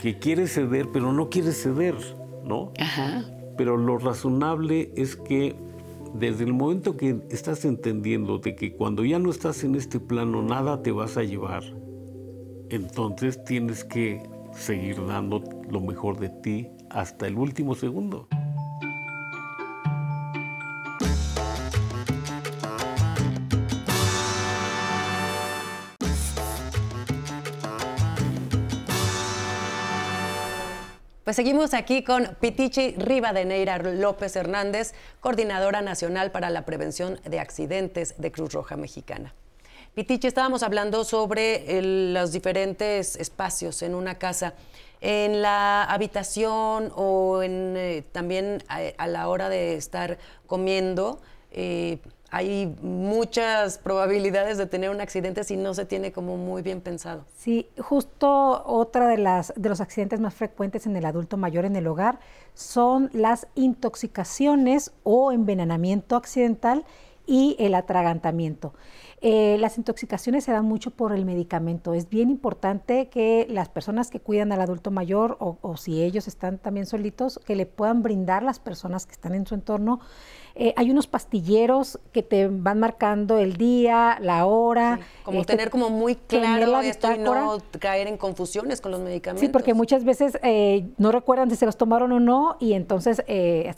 que 0.00 0.18
quiere 0.18 0.46
ceder, 0.46 0.88
pero 0.92 1.12
no 1.12 1.30
quiere 1.30 1.52
ceder, 1.52 1.94
¿no? 2.44 2.72
Ajá. 2.78 3.24
Pero 3.56 3.76
lo 3.76 3.98
razonable 3.98 4.92
es 4.96 5.16
que 5.16 5.56
desde 6.14 6.44
el 6.44 6.52
momento 6.52 6.96
que 6.96 7.20
estás 7.30 7.64
entendiendo 7.64 8.38
de 8.38 8.54
que 8.54 8.74
cuando 8.74 9.04
ya 9.04 9.18
no 9.18 9.30
estás 9.30 9.64
en 9.64 9.74
este 9.74 9.98
plano 10.00 10.42
nada 10.42 10.82
te 10.82 10.92
vas 10.92 11.16
a 11.16 11.24
llevar, 11.24 11.64
entonces 12.70 13.42
tienes 13.44 13.84
que 13.84 14.22
seguir 14.52 15.04
dando 15.06 15.42
lo 15.70 15.80
mejor 15.80 16.18
de 16.18 16.28
ti 16.28 16.68
hasta 16.90 17.26
el 17.26 17.36
último 17.36 17.74
segundo. 17.74 18.28
Pues 31.34 31.44
seguimos 31.44 31.74
aquí 31.74 32.04
con 32.04 32.36
Pitichi 32.38 32.92
Rivadeneira 32.92 33.78
López 33.78 34.36
Hernández, 34.36 34.94
coordinadora 35.18 35.82
nacional 35.82 36.30
para 36.30 36.48
la 36.48 36.64
prevención 36.64 37.18
de 37.24 37.40
accidentes 37.40 38.14
de 38.18 38.30
Cruz 38.30 38.52
Roja 38.52 38.76
Mexicana. 38.76 39.34
Pitichi, 39.96 40.28
estábamos 40.28 40.62
hablando 40.62 41.02
sobre 41.02 41.82
los 42.12 42.30
diferentes 42.30 43.16
espacios 43.16 43.82
en 43.82 43.96
una 43.96 44.16
casa. 44.16 44.54
En 45.00 45.42
la 45.42 45.82
habitación 45.82 46.92
o 46.94 47.40
eh, 47.42 48.04
también 48.12 48.62
a, 48.68 49.06
la 49.08 49.26
hora 49.26 49.48
de 49.48 49.74
estar 49.74 50.18
comiendo, 50.46 51.20
eh, 51.50 51.98
hay 52.34 52.66
muchas 52.82 53.78
probabilidades 53.78 54.58
de 54.58 54.66
tener 54.66 54.90
un 54.90 55.00
accidente 55.00 55.44
si 55.44 55.56
no 55.56 55.72
se 55.72 55.84
tiene 55.84 56.10
como 56.10 56.36
muy 56.36 56.62
bien 56.62 56.80
pensado. 56.80 57.24
Sí, 57.36 57.68
justo 57.78 58.64
otra 58.66 59.06
de 59.06 59.18
las 59.18 59.52
de 59.54 59.68
los 59.68 59.80
accidentes 59.80 60.18
más 60.18 60.34
frecuentes 60.34 60.84
en 60.86 60.96
el 60.96 61.04
adulto 61.04 61.36
mayor 61.36 61.64
en 61.64 61.76
el 61.76 61.86
hogar 61.86 62.18
son 62.54 63.08
las 63.12 63.46
intoxicaciones 63.54 64.90
o 65.04 65.30
envenenamiento 65.30 66.16
accidental 66.16 66.84
y 67.24 67.54
el 67.60 67.72
atragantamiento. 67.76 68.74
Eh, 69.20 69.56
las 69.58 69.78
intoxicaciones 69.78 70.42
se 70.42 70.50
dan 70.52 70.64
mucho 70.64 70.90
por 70.90 71.12
el 71.12 71.24
medicamento. 71.24 71.94
Es 71.94 72.10
bien 72.10 72.30
importante 72.30 73.08
que 73.08 73.46
las 73.48 73.68
personas 73.68 74.10
que 74.10 74.20
cuidan 74.20 74.50
al 74.50 74.60
adulto 74.60 74.90
mayor 74.90 75.36
o, 75.38 75.56
o 75.62 75.76
si 75.76 76.02
ellos 76.02 76.26
están 76.26 76.58
también 76.58 76.84
solitos, 76.84 77.40
que 77.46 77.54
le 77.54 77.64
puedan 77.64 78.02
brindar 78.02 78.42
las 78.42 78.58
personas 78.58 79.06
que 79.06 79.12
están 79.12 79.34
en 79.34 79.46
su 79.46 79.54
entorno 79.54 80.00
eh, 80.56 80.72
hay 80.76 80.88
unos 80.92 81.08
pastilleros 81.08 81.98
que 82.12 82.22
te 82.22 82.46
van 82.46 82.78
marcando 82.78 83.38
el 83.38 83.56
día, 83.56 84.18
la 84.20 84.46
hora. 84.46 85.00
como 85.24 85.40
este, 85.40 85.54
tener 85.54 85.68
como 85.68 85.90
muy 85.90 86.14
claro 86.14 86.80
esto 86.80 87.12
y 87.12 87.18
no 87.18 87.58
caer 87.80 88.06
en 88.06 88.16
confusiones 88.16 88.80
con 88.80 88.92
los 88.92 89.00
medicamentos. 89.00 89.40
Sí, 89.40 89.48
porque 89.48 89.74
muchas 89.74 90.04
veces 90.04 90.38
eh, 90.44 90.86
no 90.96 91.10
recuerdan 91.10 91.50
si 91.50 91.56
se 91.56 91.66
los 91.66 91.76
tomaron 91.76 92.12
o 92.12 92.20
no 92.20 92.56
y 92.60 92.74
entonces 92.74 93.24
eh, 93.26 93.74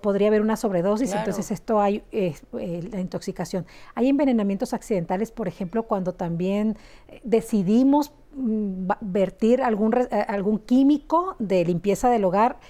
podría 0.00 0.28
haber 0.28 0.42
una 0.42 0.56
sobredosis, 0.56 1.12
entonces 1.12 1.50
esto 1.50 1.80
hay 1.80 2.04
la 2.52 3.00
intoxicación. 3.00 3.66
Hay 3.96 4.08
envenenamientos 4.08 4.74
accidentales, 4.74 5.32
por 5.32 5.48
ejemplo, 5.48 5.82
cuando 5.84 6.12
también 6.12 6.78
decidimos 7.24 8.12
mm, 8.36 8.90
vertir 9.00 9.60
algún, 9.60 9.92
algún 10.28 10.60
químico 10.60 11.34
de 11.40 11.64
limpieza 11.64 12.10
del 12.10 12.24
hogar, 12.24 12.60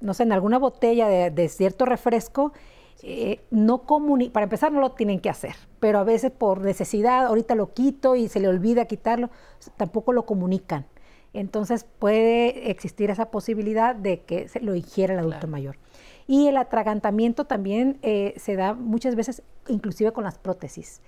no 0.00 0.12
sé, 0.12 0.24
en 0.24 0.32
alguna 0.32 0.58
botella 0.58 1.08
de 1.08 1.48
cierto 1.48 1.86
refresco 1.86 2.52
eh, 3.02 3.40
no 3.50 3.82
para 4.32 4.44
empezar 4.44 4.72
no 4.72 4.80
lo 4.80 4.92
tienen 4.92 5.20
que 5.20 5.30
hacer, 5.30 5.54
pero 5.78 5.98
a 5.98 6.04
veces 6.04 6.32
por 6.32 6.60
necesidad, 6.60 7.26
ahorita 7.26 7.54
lo 7.54 7.72
quito 7.72 8.16
y 8.16 8.28
se 8.28 8.40
le 8.40 8.48
olvida 8.48 8.86
quitarlo, 8.86 9.30
tampoco 9.76 10.12
lo 10.12 10.26
comunican. 10.26 10.86
Entonces 11.32 11.84
puede 11.84 12.70
existir 12.70 13.10
esa 13.10 13.30
posibilidad 13.30 13.94
de 13.94 14.22
que 14.22 14.48
se 14.48 14.60
lo 14.60 14.74
ingiera 14.74 15.14
el 15.14 15.20
adulto 15.20 15.46
mayor. 15.46 15.76
Y 16.26 16.48
el 16.48 16.56
atragantamiento 16.56 17.44
también 17.44 17.98
eh, 18.02 18.34
se 18.36 18.56
da 18.56 18.74
muchas 18.74 19.14
veces, 19.14 19.42
inclusive 19.68 20.12
con 20.12 20.24
las 20.24 20.38
prótesis. 20.38 21.00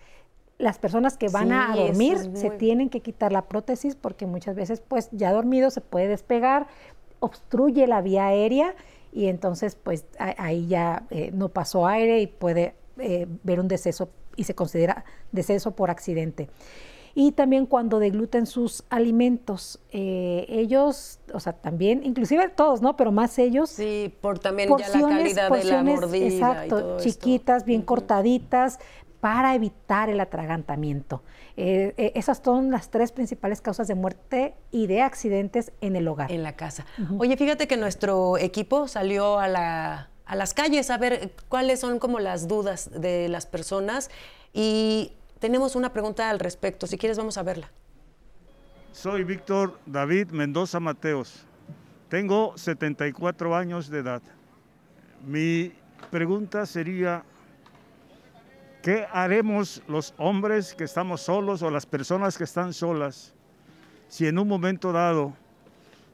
las 0.58 0.78
personas 0.78 1.16
que 1.16 1.28
van 1.28 1.52
a 1.52 1.74
dormir 1.74 2.18
se 2.34 2.50
tienen 2.50 2.90
que 2.90 3.00
quitar 3.00 3.32
la 3.32 3.46
prótesis 3.46 3.96
porque 3.96 4.26
muchas 4.26 4.54
veces 4.54 4.80
pues 4.80 5.08
ya 5.10 5.32
dormido 5.32 5.70
se 5.70 5.80
puede 5.80 6.06
despegar, 6.06 6.66
obstruye 7.18 7.86
la 7.86 8.02
vía 8.02 8.26
aérea 8.26 8.74
y 9.12 9.26
entonces 9.26 9.76
pues 9.76 10.04
ahí 10.18 10.66
ya 10.66 11.06
eh, 11.10 11.30
no 11.32 11.48
pasó 11.48 11.86
aire 11.86 12.20
y 12.20 12.26
puede 12.26 12.74
eh, 12.98 13.26
ver 13.42 13.60
un 13.60 13.68
deceso 13.68 14.10
y 14.36 14.44
se 14.44 14.54
considera 14.54 15.04
deceso 15.32 15.72
por 15.72 15.90
accidente. 15.90 16.48
Y 17.14 17.32
también 17.32 17.66
cuando 17.66 17.98
degluten 17.98 18.46
sus 18.46 18.84
alimentos, 18.88 19.80
eh, 19.90 20.46
ellos, 20.48 21.18
o 21.34 21.40
sea, 21.40 21.54
también, 21.54 22.04
inclusive 22.04 22.48
todos, 22.50 22.82
¿no? 22.82 22.96
Pero 22.96 23.10
más 23.10 23.36
ellos. 23.38 23.70
Sí, 23.70 24.14
por 24.20 24.38
también 24.38 24.70
ya 24.78 24.88
la 24.88 25.08
calidad 25.08 25.50
de 25.50 25.64
la 25.64 25.82
mordida. 25.82 26.26
Exacto, 26.26 26.98
chiquitas, 27.00 27.64
bien 27.64 27.82
cortaditas, 27.82 28.78
para 29.20 29.54
evitar 29.54 30.08
el 30.08 30.20
atragantamiento. 30.20 31.22
Eh, 31.56 31.94
eh, 31.96 32.12
esas 32.14 32.40
son 32.44 32.70
las 32.70 32.90
tres 32.90 33.12
principales 33.12 33.60
causas 33.60 33.86
de 33.86 33.94
muerte 33.94 34.54
y 34.70 34.86
de 34.86 35.02
accidentes 35.02 35.72
en 35.80 35.96
el 35.96 36.08
hogar. 36.08 36.32
En 36.32 36.42
la 36.42 36.56
casa. 36.56 36.86
Oye, 37.18 37.36
fíjate 37.36 37.68
que 37.68 37.76
nuestro 37.76 38.38
equipo 38.38 38.88
salió 38.88 39.38
a, 39.38 39.48
la, 39.48 40.10
a 40.24 40.36
las 40.36 40.54
calles 40.54 40.90
a 40.90 40.98
ver 40.98 41.32
cuáles 41.48 41.80
son 41.80 41.98
como 41.98 42.18
las 42.18 42.48
dudas 42.48 42.90
de 42.92 43.28
las 43.28 43.46
personas 43.46 44.10
y 44.52 45.12
tenemos 45.38 45.76
una 45.76 45.92
pregunta 45.92 46.30
al 46.30 46.38
respecto. 46.38 46.86
Si 46.86 46.96
quieres, 46.98 47.18
vamos 47.18 47.38
a 47.38 47.42
verla. 47.42 47.70
Soy 48.92 49.24
Víctor 49.24 49.78
David 49.86 50.30
Mendoza 50.30 50.80
Mateos. 50.80 51.46
Tengo 52.08 52.56
74 52.56 53.54
años 53.54 53.88
de 53.88 54.00
edad. 54.00 54.22
Mi 55.24 55.72
pregunta 56.10 56.66
sería, 56.66 57.24
¿Qué 58.82 59.06
haremos 59.12 59.82
los 59.88 60.14
hombres 60.16 60.74
que 60.74 60.84
estamos 60.84 61.20
solos 61.20 61.62
o 61.62 61.70
las 61.70 61.84
personas 61.84 62.38
que 62.38 62.44
están 62.44 62.72
solas 62.72 63.34
si 64.08 64.26
en 64.26 64.38
un 64.38 64.48
momento 64.48 64.90
dado 64.90 65.34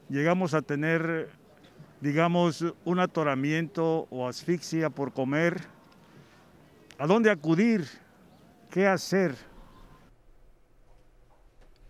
llegamos 0.09 0.53
a 0.53 0.63
tener, 0.63 1.29
digamos, 2.01 2.65
un 2.85 2.99
atoramiento 2.99 4.09
o 4.11 4.27
asfixia 4.27 4.91
por 4.91 5.13
comer? 5.13 5.61
¿A 6.99 7.07
dónde 7.07 7.31
acudir? 7.31 7.87
¿Qué 8.69 8.89
hacer? 8.89 9.37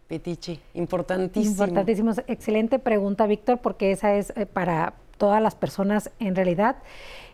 Petichi, 0.09 0.61
importantísimo. 0.75 1.53
Importantísimo. 1.53 2.13
Excelente 2.27 2.79
pregunta, 2.79 3.27
Víctor, 3.27 3.61
porque 3.63 3.93
esa 3.93 4.15
es 4.15 4.31
eh, 4.37 4.45
para 4.45 4.93
todas 5.17 5.41
las 5.41 5.55
personas 5.55 6.11
en 6.19 6.37
realidad. 6.37 6.77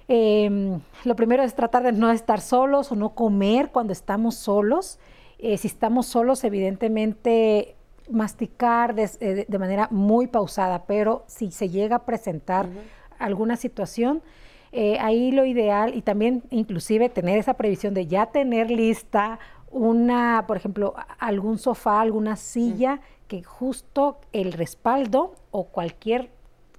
Em, 0.08 0.80
lo 1.04 1.16
primero 1.16 1.42
es 1.42 1.54
tratar 1.54 1.82
de 1.82 1.92
no 1.92 2.10
estar 2.10 2.40
solos 2.40 2.92
o 2.92 2.96
no 2.96 3.10
comer 3.10 3.70
cuando 3.70 3.92
estamos 3.92 4.34
solos. 4.34 4.98
Eh, 5.38 5.56
si 5.58 5.68
estamos 5.68 6.06
solos, 6.06 6.44
evidentemente 6.44 7.76
masticar 8.10 8.94
eh, 8.98 9.46
de, 9.48 9.58
manera 9.58 9.88
muy 9.90 10.26
pausada, 10.26 10.84
pero 10.86 11.24
si 11.26 11.50
se 11.50 11.68
llega 11.68 11.96
a 11.96 12.04
presentar 12.04 12.68
alguna 13.18 13.56
situación, 13.56 14.22
eh, 14.72 14.98
ahí 15.00 15.32
lo 15.32 15.44
ideal 15.44 15.94
y 15.94 16.02
también 16.02 16.42
inclusive 16.50 17.08
tener 17.08 17.38
esa 17.38 17.54
previsión 17.54 17.94
de 17.94 18.06
ya 18.06 18.26
tener 18.26 18.70
lista 18.70 19.38
una, 19.70 20.44
por 20.46 20.56
ejemplo, 20.56 20.94
algún 21.18 21.58
sofá, 21.58 22.00
alguna 22.00 22.36
silla 22.36 23.00
que 23.28 23.42
justo 23.42 24.18
el 24.32 24.52
respaldo 24.52 25.34
o 25.50 25.64
cualquier 25.64 26.30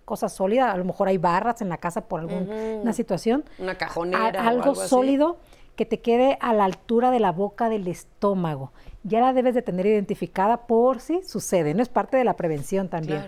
cosa 0.06 0.30
sólida, 0.30 0.72
a 0.72 0.78
lo 0.78 0.86
mejor 0.86 1.08
hay 1.08 1.18
barras 1.18 1.62
en 1.62 1.70
la 1.70 1.78
casa 1.78 2.02
por 2.02 2.20
alguna 2.20 2.94
situación. 2.94 3.44
Una 3.60 3.78
cajonera. 3.78 4.48
algo, 4.48 4.76
sólido 4.76 5.38
que 5.76 5.86
te 5.86 6.00
quede 6.00 6.38
a 6.40 6.54
la 6.54 6.66
altura 6.66 7.12
de 7.12 7.20
la 7.20 7.32
boca 7.32 7.70
del 7.70 7.88
estómago. 7.88 8.72
Ya 9.04 9.20
la 9.22 9.34
debes 9.34 9.56
de 9.56 9.62
tener 9.62 9.86
identificada 9.86 10.68
por 10.68 11.00
si 11.00 11.24
sucede, 11.24 11.74
no 11.74 11.82
es 11.82 11.90
parte 11.90 12.18
de 12.18 12.24
la 12.24 12.36
prevención 12.36 12.90
también. 12.90 13.26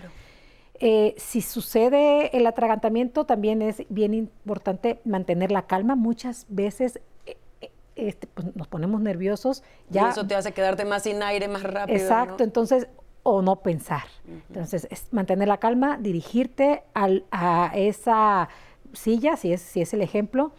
Eh, 0.78 1.14
si 1.16 1.40
sucede 1.40 2.36
el 2.36 2.46
atragantamiento, 2.46 3.24
también 3.24 3.62
es 3.62 3.84
bien 3.88 4.12
importante 4.14 5.00
mantener 5.04 5.50
la 5.50 5.62
calma. 5.62 5.96
Muchas 5.96 6.44
veces 6.48 7.00
eh, 7.24 7.38
eh, 7.62 7.70
este, 7.96 8.26
pues, 8.26 8.54
nos 8.54 8.68
ponemos 8.68 9.00
nerviosos. 9.00 9.62
Ya, 9.88 10.06
y 10.06 10.10
eso 10.10 10.26
te 10.26 10.34
hace 10.34 10.52
quedarte 10.52 10.84
más 10.84 11.04
sin 11.04 11.22
aire, 11.22 11.48
más 11.48 11.62
rápido. 11.62 11.98
Exacto, 11.98 12.44
entonces 12.44 12.88
o 13.28 13.42
no 13.42 13.56
pensar. 13.56 14.04
Entonces, 14.48 14.86
es 14.88 15.12
mantener 15.12 15.48
la 15.48 15.58
calma, 15.58 15.98
dirigirte 15.98 16.84
a 16.94 17.72
esa 17.74 18.48
silla, 18.92 19.36
si 19.36 19.52
es, 19.52 19.60
si 19.60 19.80
es 19.80 19.92
el 19.92 20.00
ejemplo, 20.00 20.52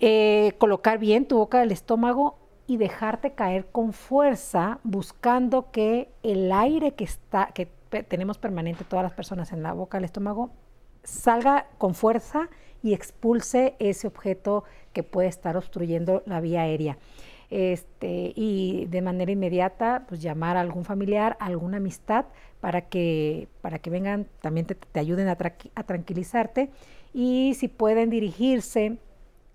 eh, 0.00 0.54
colocar 0.56 0.98
bien 0.98 1.28
tu 1.28 1.36
boca 1.36 1.60
del 1.60 1.72
estómago 1.72 2.38
y 2.66 2.78
dejarte 2.78 3.32
caer 3.32 3.66
con 3.66 3.92
fuerza, 3.92 4.80
buscando 4.84 5.70
que 5.70 6.10
el 6.22 6.50
aire 6.50 6.94
que 6.94 7.04
está, 7.04 7.48
que 7.48 7.66
tenemos 8.08 8.38
permanente 8.38 8.84
todas 8.84 9.02
las 9.02 9.12
personas 9.12 9.52
en 9.52 9.62
la 9.62 9.74
boca 9.74 9.98
del 9.98 10.06
estómago, 10.06 10.52
salga 11.04 11.66
con 11.76 11.94
fuerza 11.94 12.48
y 12.82 12.94
expulse 12.94 13.76
ese 13.80 14.06
objeto 14.06 14.64
que 14.94 15.02
puede 15.02 15.28
estar 15.28 15.58
obstruyendo 15.58 16.22
la 16.24 16.40
vía 16.40 16.62
aérea 16.62 16.96
este, 17.50 18.32
y 18.34 18.86
de 18.86 19.02
manera 19.02 19.30
inmediata 19.30 20.04
pues 20.08 20.20
llamar 20.20 20.56
a 20.56 20.60
algún 20.60 20.84
familiar, 20.84 21.36
a 21.40 21.46
alguna 21.46 21.76
amistad 21.78 22.26
para 22.60 22.82
que, 22.82 23.48
para 23.60 23.78
que 23.78 23.90
vengan, 23.90 24.26
también 24.40 24.66
te, 24.66 25.00
ayuden 25.00 25.28
a, 25.28 25.36
tranquilizarte 25.36 26.70
y 27.14 27.54
si 27.54 27.68
pueden 27.68 28.10
dirigirse 28.10 28.98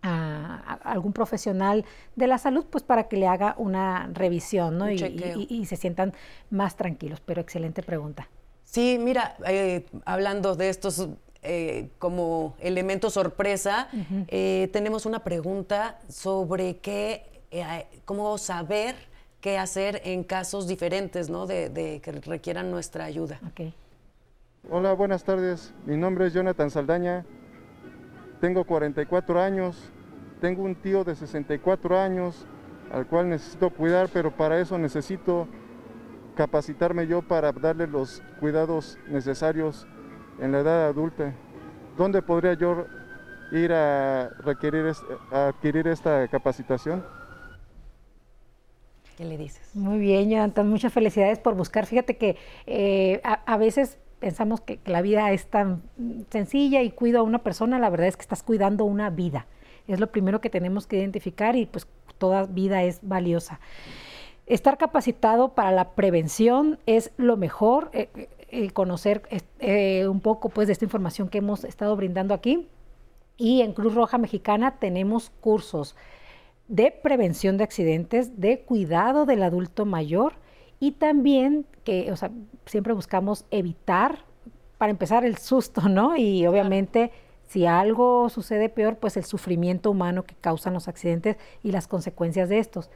a, 0.02 0.80
algún 0.84 1.14
profesional 1.14 1.86
de 2.16 2.28
la 2.28 2.38
salud, 2.38 2.66
pues 2.70 2.84
para 2.84 3.08
que 3.08 3.18
le 3.18 3.28
haga 3.28 3.56
una 3.58 4.10
revisión 4.14 4.78
¿no? 4.78 4.90
y, 4.90 5.66
se 5.66 5.76
sientan 5.76 6.14
más 6.50 6.76
tranquilos. 6.76 7.22
Pero 7.26 7.42
excelente 7.42 7.84
pregunta. 7.84 8.30
Sí, 8.64 8.98
mira, 9.00 9.36
eh, 9.46 9.86
hablando 10.06 10.56
de 10.56 10.70
estos 10.70 11.10
eh, 11.44 11.90
como 11.98 12.56
elemento 12.60 13.10
sorpresa, 13.10 13.90
eh, 14.28 14.70
tenemos 14.72 15.08
una 15.08 15.24
pregunta 15.24 16.00
sobre 16.08 16.78
qué 16.78 17.31
eh, 17.52 17.86
cómo 18.06 18.38
saber 18.38 18.96
qué 19.42 19.58
hacer 19.58 20.02
en 20.06 20.24
casos 20.24 20.68
diferentes, 20.68 21.30
¿no? 21.30 21.46
De, 21.46 22.00
que 22.02 22.12
requieran 22.12 22.72
nuestra 22.72 23.06
ayuda. 23.06 23.40
Hola, 24.70 24.94
buenas 24.94 25.24
tardes. 25.24 25.74
Mi 25.86 25.98
nombre 25.98 26.28
es 26.28 26.34
Jonathan 26.34 26.70
Saldaña. 26.70 27.26
Tengo 28.40 28.64
44 28.64 29.42
años. 29.42 29.92
Tengo 30.40 30.64
un 30.64 30.76
tío 30.76 31.04
de 31.04 31.16
64 31.16 32.00
años 32.00 32.46
al 32.92 33.06
cual 33.08 33.30
necesito 33.30 33.70
cuidar, 33.70 34.10
pero 34.12 34.32
para 34.32 34.60
eso 34.60 34.78
necesito 34.78 35.48
capacitarme 36.36 37.08
yo 37.08 37.22
para 37.22 37.52
darle 37.52 37.88
los 37.88 38.24
cuidados 38.40 38.98
necesarios 39.08 39.88
en 40.40 40.52
la 40.52 40.60
edad 40.60 40.88
adulta. 40.88 41.34
¿Dónde 41.98 42.22
podría 42.22 42.54
yo 42.54 42.86
ir 43.52 43.74
a 43.74 44.30
requerir 44.40 44.94
a 45.32 45.48
adquirir 45.48 45.88
esta 45.88 46.28
capacitación? 46.28 47.04
Le 49.26 49.38
dices? 49.38 49.76
Muy 49.76 50.00
bien, 50.00 50.30
Jonathan, 50.30 50.70
muchas 50.70 50.94
felicidades 50.94 51.40
por 51.40 51.56
buscar. 51.56 51.86
Fíjate 51.86 52.18
que 52.18 52.38
eh, 52.66 53.22
a, 53.24 53.58
veces 53.58 53.98
pensamos 54.20 54.62
que, 54.62 54.80
la 54.86 55.02
vida 55.02 55.32
es 55.32 55.48
tan 55.48 55.84
sencilla 56.30 56.82
y 56.82 56.92
cuido 56.92 57.20
a 57.20 57.24
una 57.24 57.40
persona, 57.40 57.80
la 57.80 57.90
verdad 57.90 58.08
es 58.08 58.18
que 58.18 58.22
estás 58.22 58.44
cuidando 58.44 58.86
una 58.86 59.10
vida. 59.10 59.48
Es 59.88 60.00
lo 60.00 60.12
primero 60.12 60.42
que 60.42 60.50
tenemos 60.50 60.88
que 60.88 60.98
identificar 60.98 61.56
y 61.56 61.66
pues 61.66 61.88
toda 62.18 62.46
vida 62.46 62.84
es 62.84 63.00
valiosa. 63.02 63.60
Estar 64.46 64.78
capacitado 64.78 65.50
para 65.50 65.72
la 65.72 65.92
prevención 65.92 66.80
es 66.86 67.12
lo 67.18 67.38
mejor, 67.38 67.90
eh, 67.94 68.30
eh, 68.50 68.72
conocer 68.72 69.24
un 70.10 70.20
poco 70.20 70.50
pues 70.50 70.68
de 70.68 70.74
esta 70.74 70.86
información 70.86 71.30
que 71.30 71.38
hemos 71.38 71.64
estado 71.64 71.96
brindando 71.96 72.34
aquí. 72.34 72.68
Y 73.38 73.62
en 73.62 73.74
Cruz 73.74 73.96
Roja 73.96 74.18
Mexicana 74.18 74.76
tenemos 74.80 75.32
cursos 75.42 75.96
de 76.72 76.90
prevención 76.90 77.58
de 77.58 77.66
accidentes, 77.66 78.40
de 78.40 78.62
cuidado 78.62 79.26
del 79.26 79.44
adulto 79.44 79.86
mayor 79.86 80.36
y 80.80 80.94
también 80.94 81.66
que, 81.84 82.10
o 82.14 82.16
sea, 82.16 82.32
siempre 82.66 82.94
buscamos 82.94 83.46
evitar, 83.52 84.20
para 84.78 84.90
empezar, 84.90 85.26
el 85.26 85.38
susto, 85.38 85.90
¿no? 85.90 86.16
Y 86.16 86.48
obviamente, 86.48 87.12
si 87.46 87.66
algo 87.66 88.30
sucede 88.30 88.70
peor, 88.70 88.96
pues 88.96 89.18
el 89.18 89.26
sufrimiento 89.26 89.92
humano 89.92 90.24
que 90.24 90.34
causan 90.34 90.74
los 90.74 90.88
accidentes 90.88 91.36
y 91.62 91.74
las 91.74 91.90
consecuencias 91.90 92.48
de 92.48 92.60
estos. 92.60 92.90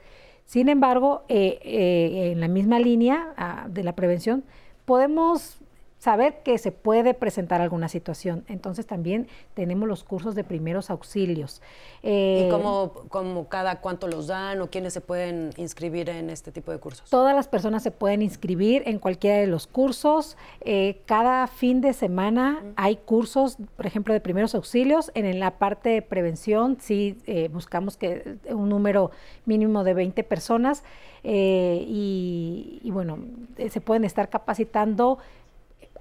Sin 0.46 0.70
embargo, 0.70 1.26
eh, 1.28 1.60
eh, 1.62 2.32
en 2.32 2.40
la 2.40 2.48
misma 2.48 2.80
línea 2.80 3.34
ah, 3.36 3.68
de 3.70 3.84
la 3.84 3.94
prevención, 3.94 4.46
podemos 4.86 5.60
saber 6.06 6.44
que 6.44 6.60
se 6.60 6.72
puede 6.72 7.16
presentar 7.16 7.62
alguna 7.62 7.90
situación. 7.90 8.46
Entonces 8.48 8.86
también 8.86 9.28
tenemos 9.56 9.90
los 9.90 10.04
cursos 10.04 10.36
de 10.36 10.44
primeros 10.44 10.92
auxilios. 10.92 11.64
¿Y 12.04 12.10
eh, 12.44 12.48
cómo, 12.52 12.94
cómo, 13.10 13.50
cada 13.50 13.82
cuánto 13.82 14.08
los 14.08 14.28
dan 14.28 14.62
o 14.62 14.70
quiénes 14.70 14.94
se 14.94 15.02
pueden 15.02 15.50
inscribir 15.58 16.10
en 16.10 16.30
este 16.30 16.52
tipo 16.52 16.72
de 16.72 16.78
cursos? 16.78 17.10
Todas 17.10 17.36
las 17.36 17.48
personas 17.48 17.82
se 17.82 17.90
pueden 17.90 18.22
inscribir 18.22 18.84
en 18.86 19.00
cualquiera 19.00 19.38
de 19.38 19.48
los 19.48 19.66
cursos. 19.66 20.38
Eh, 20.62 21.02
cada 21.08 21.48
fin 21.48 21.82
de 21.82 21.92
semana 21.94 22.62
hay 22.76 22.98
cursos, 22.98 23.58
por 23.76 23.88
ejemplo, 23.88 24.14
de 24.14 24.20
primeros 24.20 24.54
auxilios. 24.54 25.10
En, 25.16 25.40
la 25.40 25.58
parte 25.58 25.90
de 25.90 26.02
prevención 26.04 26.78
sí 26.80 27.18
eh, 27.26 27.50
buscamos 27.52 27.98
que 27.98 28.38
un 28.48 28.70
número 28.70 29.10
mínimo 29.46 29.84
de 29.84 29.96
20 29.96 30.24
personas 30.24 30.84
y, 31.24 32.80
y 32.84 32.92
bueno, 32.92 33.18
se 33.58 33.82
pueden 33.82 34.06
estar 34.06 34.30
capacitando 34.30 35.18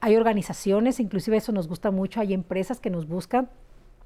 hay 0.00 0.16
organizaciones, 0.16 1.00
inclusive 1.00 1.36
eso 1.36 1.52
nos 1.52 1.68
gusta 1.68 1.90
mucho, 1.90 2.20
hay 2.20 2.34
empresas 2.34 2.80
que 2.80 2.90
nos 2.90 3.06
buscan 3.08 3.48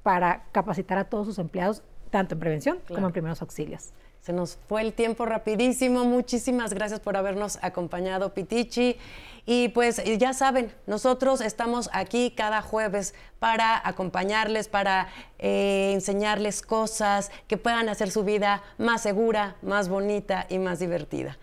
para 0.03 0.45
capacitar 0.51 0.97
a 0.97 1.05
todos 1.05 1.27
sus 1.27 1.39
empleados, 1.39 1.83
tanto 2.09 2.35
en 2.35 2.39
prevención 2.39 2.79
como 2.87 3.07
en 3.07 3.13
primeros 3.13 3.41
auxilios. 3.41 3.91
Se 4.21 4.33
nos 4.33 4.57
fue 4.67 4.81
el 4.81 4.93
tiempo 4.93 5.25
rapidísimo. 5.25 6.03
Muchísimas 6.03 6.73
gracias 6.73 6.99
por 6.99 7.15
habernos 7.15 7.57
acompañado, 7.61 8.33
Pitichi. 8.33 8.97
Y 9.45 9.69
pues 9.69 10.03
ya 10.17 10.33
saben, 10.33 10.71
nosotros 10.87 11.41
estamos 11.41 11.89
aquí 11.93 12.33
cada 12.35 12.61
jueves 12.61 13.15
para 13.39 13.81
acompañarles, 13.87 14.67
para 14.67 15.07
eh, 15.39 15.91
enseñarles 15.93 16.61
cosas 16.61 17.31
que 17.47 17.57
puedan 17.57 17.87
hacer 17.87 18.11
su 18.11 18.23
vida 18.23 18.61
más 18.77 19.01
segura, 19.01 19.55
más 19.61 19.87
bonita 19.87 20.45
y 20.49 20.59
más 20.59 20.79
divertida. 20.79 21.37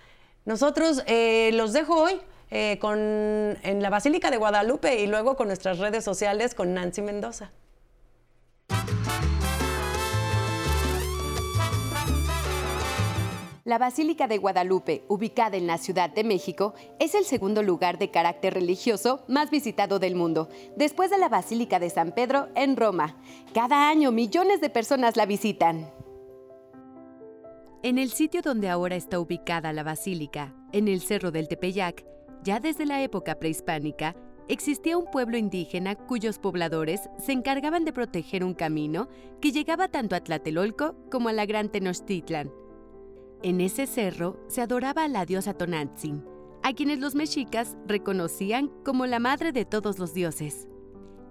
Nosotros 0.45 1.03
eh, 1.07 1.51
los 1.55 1.73
dejo 1.73 1.97
hoy 1.97 2.21
eh, 2.51 2.79
con, 2.81 2.99
en 2.99 3.83
la 3.83 3.91
Basílica 3.91 4.31
de 4.31 4.37
Guadalupe 4.37 5.01
y 5.01 5.07
luego 5.07 5.37
con 5.37 5.49
nuestras 5.49 5.79
redes 5.79 6.05
sociales 6.05 6.55
con 6.55 6.75
Nancy 6.75 7.03
Mendoza. 7.03 7.51
La 13.67 13.79
Basílica 13.79 14.29
de 14.29 14.39
Guadalupe, 14.39 15.03
ubicada 15.09 15.57
en 15.57 15.67
la 15.67 15.77
Ciudad 15.77 16.09
de 16.09 16.23
México, 16.23 16.75
es 17.01 17.17
el 17.17 17.25
segundo 17.25 17.65
lugar 17.65 17.99
de 17.99 18.13
carácter 18.13 18.55
religioso 18.55 19.25
más 19.27 19.51
visitado 19.51 19.99
del 19.99 20.15
mundo, 20.15 20.49
después 20.77 21.11
de 21.11 21.19
la 21.19 21.29
Basílica 21.29 21.81
de 21.81 21.91
San 21.91 22.13
Pedro 22.13 22.47
en 22.55 22.77
Roma. 22.77 23.17
Cada 23.53 23.89
año 23.91 24.13
millones 24.13 24.61
de 24.61 24.71
personas 24.71 25.17
la 25.17 25.27
visitan. 25.27 25.91
En 27.83 27.99
el 27.99 28.11
sitio 28.13 28.41
donde 28.41 28.69
ahora 28.69 28.95
está 28.95 29.19
ubicada 29.19 29.73
la 29.73 29.83
basílica, 29.83 30.55
en 30.73 30.87
el 30.87 31.01
Cerro 31.01 31.33
del 31.33 31.49
Tepeyac, 31.49 32.05
ya 32.47 32.61
desde 32.61 32.87
la 32.87 33.03
época 33.03 33.41
prehispánica, 33.41 34.15
existía 34.47 34.97
un 34.97 35.11
pueblo 35.11 35.37
indígena 35.37 35.97
cuyos 35.97 36.39
pobladores 36.39 37.11
se 37.19 37.33
encargaban 37.33 37.85
de 37.85 37.93
proteger 37.93 38.45
un 38.45 38.55
camino 38.55 39.09
que 39.41 39.51
llegaba 39.51 39.89
tanto 39.89 40.15
a 40.15 40.21
Tlatelolco 40.21 40.95
como 41.11 41.29
a 41.29 41.33
la 41.33 41.45
Gran 41.45 41.71
Tenochtitlan. 41.71 42.53
En 43.43 43.61
ese 43.61 43.89
cerro 43.89 44.39
se 44.47 44.63
adoraba 44.63 45.03
a 45.05 45.09
la 45.09 45.27
diosa 45.27 45.55
Tonantzin, 45.55 46.25
a 46.63 46.73
quienes 46.73 47.01
los 47.01 47.17
mexicas 47.17 47.77
reconocían 47.85 48.69
como 48.85 49.07
la 49.07 49.19
madre 49.19 49.51
de 49.51 49.65
todos 49.65 49.99
los 49.99 50.15
dioses. 50.15 50.69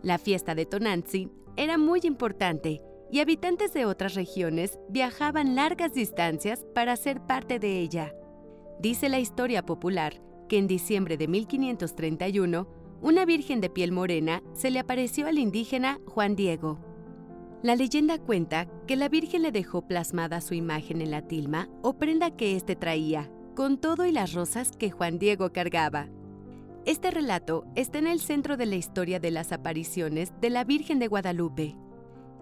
La 0.04 0.18
fiesta 0.18 0.54
de 0.54 0.66
Tonantzin 0.66 1.32
era 1.56 1.78
muy 1.78 2.02
importante 2.04 2.82
y 3.10 3.22
habitantes 3.22 3.74
de 3.74 3.86
otras 3.86 4.16
regiones 4.16 4.80
viajaban 4.90 5.56
largas 5.56 5.94
distancias 5.94 6.66
para 6.76 6.98
ser 6.98 7.22
parte 7.22 7.58
de 7.58 7.80
ella. 7.80 8.14
Dice 8.82 9.08
la 9.08 9.20
historia 9.20 9.66
popular 9.66 10.25
que 10.48 10.58
en 10.58 10.68
diciembre 10.68 11.18
de 11.18 11.28
1531, 11.28 12.68
una 13.02 13.26
virgen 13.26 13.62
de 13.62 13.70
piel 13.70 13.92
morena 13.92 14.42
se 14.54 14.72
le 14.72 14.80
apareció 14.80 15.28
al 15.28 15.38
indígena 15.38 16.00
Juan 16.08 16.36
Diego. 16.36 16.80
La 17.62 17.76
leyenda 17.76 18.20
cuenta 18.20 18.68
que 18.86 18.96
la 18.96 19.10
Virgen 19.10 19.42
le 19.42 19.52
dejó 19.52 19.82
plasmada 19.88 20.40
su 20.40 20.54
imagen 20.54 21.02
en 21.02 21.10
la 21.10 21.24
tilma 21.24 21.68
o 21.82 21.98
prenda 21.98 22.30
que 22.30 22.56
éste 22.56 22.76
traía, 22.76 23.32
con 23.56 23.80
todo 23.80 24.06
y 24.06 24.12
las 24.12 24.34
rosas 24.34 24.72
que 24.78 24.92
Juan 24.92 25.18
Diego 25.18 25.52
cargaba. 25.52 26.10
Este 26.86 27.10
relato 27.10 27.66
está 27.74 27.98
en 27.98 28.06
el 28.06 28.20
centro 28.20 28.56
de 28.58 28.68
la 28.68 28.76
historia 28.76 29.20
de 29.20 29.32
las 29.32 29.52
apariciones 29.52 30.32
de 30.42 30.52
la 30.52 30.64
Virgen 30.64 31.00
de 31.00 31.08
Guadalupe. 31.08 31.76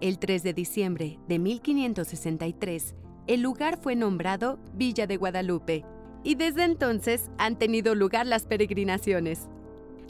El 0.02 0.18
3 0.18 0.42
de 0.42 0.52
diciembre 0.52 1.18
de 1.26 1.38
1563, 1.38 2.94
el 3.26 3.40
lugar 3.40 3.78
fue 3.80 3.96
nombrado 3.96 4.58
Villa 4.74 5.06
de 5.06 5.16
Guadalupe 5.16 5.86
y 6.24 6.34
desde 6.34 6.64
entonces 6.64 7.30
han 7.38 7.56
tenido 7.58 7.94
lugar 7.94 8.26
las 8.26 8.46
peregrinaciones. 8.46 9.48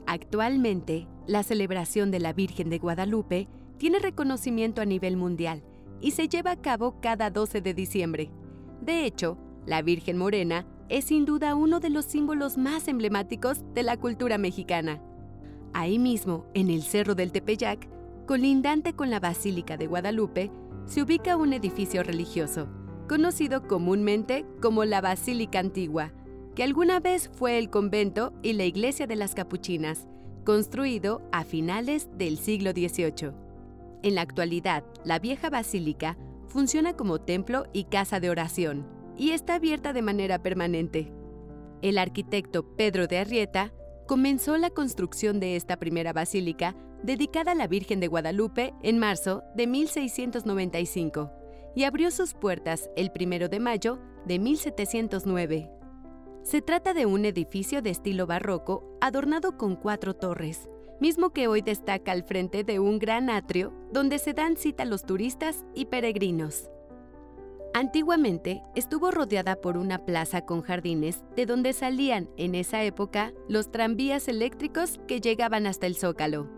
Actualmente, 0.06 1.08
la 1.26 1.42
celebración 1.42 2.10
de 2.10 2.20
la 2.20 2.32
Virgen 2.32 2.70
de 2.70 2.78
Guadalupe 2.78 3.48
tiene 3.76 3.98
reconocimiento 3.98 4.80
a 4.80 4.86
nivel 4.86 5.16
mundial 5.16 5.62
y 6.00 6.12
se 6.12 6.28
lleva 6.28 6.52
a 6.52 6.60
cabo 6.60 7.00
cada 7.00 7.30
12 7.30 7.60
de 7.60 7.74
diciembre. 7.74 8.30
De 8.80 9.04
hecho, 9.04 9.36
la 9.66 9.82
Virgen 9.82 10.16
Morena 10.16 10.66
es 10.88 11.06
sin 11.06 11.24
duda 11.24 11.54
uno 11.54 11.80
de 11.80 11.90
los 11.90 12.04
símbolos 12.04 12.58
más 12.58 12.88
emblemáticos 12.88 13.64
de 13.74 13.82
la 13.82 13.96
cultura 13.96 14.38
mexicana. 14.38 15.02
Ahí 15.72 15.98
mismo, 15.98 16.46
en 16.54 16.70
el 16.70 16.82
Cerro 16.82 17.14
del 17.14 17.32
Tepeyac, 17.32 17.88
colindante 18.26 18.92
con 18.92 19.10
la 19.10 19.18
Basílica 19.18 19.76
de 19.76 19.86
Guadalupe, 19.86 20.50
se 20.86 21.02
ubica 21.02 21.36
un 21.36 21.52
edificio 21.54 22.02
religioso, 22.02 22.68
conocido 23.08 23.66
comúnmente 23.66 24.46
como 24.60 24.84
la 24.84 25.00
Basílica 25.00 25.58
Antigua, 25.58 26.12
que 26.54 26.62
alguna 26.62 27.00
vez 27.00 27.30
fue 27.34 27.58
el 27.58 27.70
convento 27.70 28.32
y 28.42 28.52
la 28.54 28.64
iglesia 28.64 29.06
de 29.06 29.16
las 29.16 29.34
Capuchinas, 29.34 30.06
construido 30.44 31.22
a 31.32 31.44
finales 31.44 32.08
del 32.16 32.38
siglo 32.38 32.72
XVIII. 32.72 33.32
En 34.02 34.14
la 34.14 34.22
actualidad, 34.22 34.84
la 35.04 35.18
vieja 35.18 35.50
basílica 35.50 36.16
funciona 36.48 36.94
como 36.94 37.20
templo 37.20 37.64
y 37.72 37.84
casa 37.84 38.20
de 38.20 38.30
oración, 38.30 38.86
y 39.16 39.30
está 39.30 39.54
abierta 39.54 39.92
de 39.92 40.02
manera 40.02 40.42
permanente. 40.42 41.12
El 41.82 41.98
arquitecto 41.98 42.76
Pedro 42.76 43.06
de 43.06 43.18
Arrieta 43.18 43.72
comenzó 44.06 44.56
la 44.56 44.70
construcción 44.70 45.40
de 45.40 45.56
esta 45.56 45.78
primera 45.78 46.12
basílica 46.12 46.74
dedicada 47.02 47.52
a 47.52 47.54
la 47.54 47.66
Virgen 47.66 48.00
de 48.00 48.08
Guadalupe 48.08 48.74
en 48.82 48.98
marzo 48.98 49.42
de 49.54 49.66
1695 49.66 51.43
y 51.74 51.84
abrió 51.84 52.10
sus 52.10 52.34
puertas 52.34 52.90
el 52.96 53.10
1 53.14 53.48
de 53.48 53.60
mayo 53.60 53.98
de 54.24 54.38
1709. 54.38 55.70
Se 56.42 56.60
trata 56.60 56.94
de 56.94 57.06
un 57.06 57.24
edificio 57.24 57.82
de 57.82 57.90
estilo 57.90 58.26
barroco 58.26 58.98
adornado 59.00 59.56
con 59.56 59.76
cuatro 59.76 60.14
torres, 60.14 60.68
mismo 61.00 61.30
que 61.30 61.48
hoy 61.48 61.62
destaca 61.62 62.12
al 62.12 62.22
frente 62.22 62.64
de 62.64 62.78
un 62.78 62.98
gran 62.98 63.30
atrio 63.30 63.72
donde 63.92 64.18
se 64.18 64.34
dan 64.34 64.56
cita 64.56 64.84
los 64.84 65.04
turistas 65.04 65.64
y 65.74 65.86
peregrinos. 65.86 66.70
Antiguamente 67.72 68.62
estuvo 68.76 69.10
rodeada 69.10 69.56
por 69.56 69.76
una 69.76 70.04
plaza 70.04 70.42
con 70.42 70.62
jardines 70.62 71.24
de 71.34 71.44
donde 71.44 71.72
salían 71.72 72.28
en 72.36 72.54
esa 72.54 72.84
época 72.84 73.32
los 73.48 73.72
tranvías 73.72 74.28
eléctricos 74.28 75.00
que 75.08 75.20
llegaban 75.20 75.66
hasta 75.66 75.86
el 75.86 75.96
zócalo. 75.96 76.48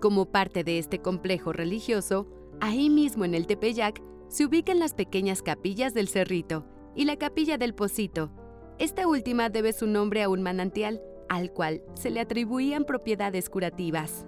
Como 0.00 0.26
parte 0.26 0.64
de 0.64 0.78
este 0.78 0.98
complejo 0.98 1.52
religioso, 1.52 2.26
ahí 2.60 2.90
mismo 2.90 3.24
en 3.24 3.34
el 3.34 3.46
Tepeyac 3.46 4.02
se 4.34 4.44
ubican 4.44 4.80
las 4.80 4.94
pequeñas 4.94 5.42
capillas 5.42 5.94
del 5.94 6.08
Cerrito 6.08 6.66
y 6.96 7.04
la 7.04 7.14
capilla 7.14 7.56
del 7.56 7.72
Pocito. 7.72 8.32
Esta 8.80 9.06
última 9.06 9.48
debe 9.48 9.72
su 9.72 9.86
nombre 9.86 10.24
a 10.24 10.28
un 10.28 10.42
manantial, 10.42 11.00
al 11.28 11.52
cual 11.52 11.84
se 11.94 12.10
le 12.10 12.18
atribuían 12.18 12.84
propiedades 12.84 13.48
curativas. 13.48 14.26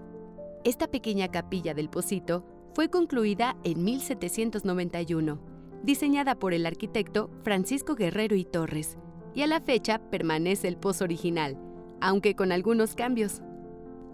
Esta 0.63 0.87
pequeña 0.87 1.27
capilla 1.33 1.75
del 1.75 1.89
Pocito 1.89 2.45
fue 2.73 2.89
concluida 2.89 3.57
en 3.65 3.83
1791, 3.83 5.41
diseñada 5.83 6.37
por 6.37 6.55
el 6.55 6.67
arquitecto 6.67 7.29
Francisco 7.43 7.97
Guerrero 7.97 8.37
y 8.37 8.45
Torres, 8.45 8.99
y 9.35 9.43
a 9.43 9.49
la 9.49 9.61
fecha 9.61 9.99
permanece 9.99 10.69
el 10.69 10.77
pozo 10.77 11.03
original, 11.03 11.59
aunque 12.01 12.37
con 12.37 12.53
algunos 12.53 12.95
cambios. 12.95 13.43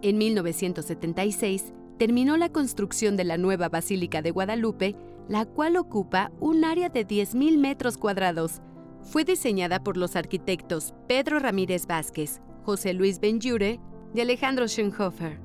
En 0.00 0.16
1976 0.16 1.74
terminó 1.98 2.38
la 2.38 2.48
construcción 2.48 3.18
de 3.18 3.24
la 3.24 3.36
nueva 3.36 3.68
Basílica 3.68 4.22
de 4.22 4.30
Guadalupe 4.30 4.96
la 5.28 5.44
cual 5.44 5.76
ocupa 5.76 6.32
un 6.40 6.64
área 6.64 6.88
de 6.88 7.06
10.000 7.06 7.58
metros 7.58 7.96
cuadrados. 7.96 8.60
Fue 9.02 9.24
diseñada 9.24 9.82
por 9.82 9.96
los 9.96 10.16
arquitectos 10.16 10.94
Pedro 11.08 11.38
Ramírez 11.38 11.86
Vázquez, 11.86 12.40
José 12.64 12.92
Luis 12.92 13.20
Benjure 13.20 13.80
y 14.14 14.20
Alejandro 14.20 14.66
Schoenhofer. 14.66 15.40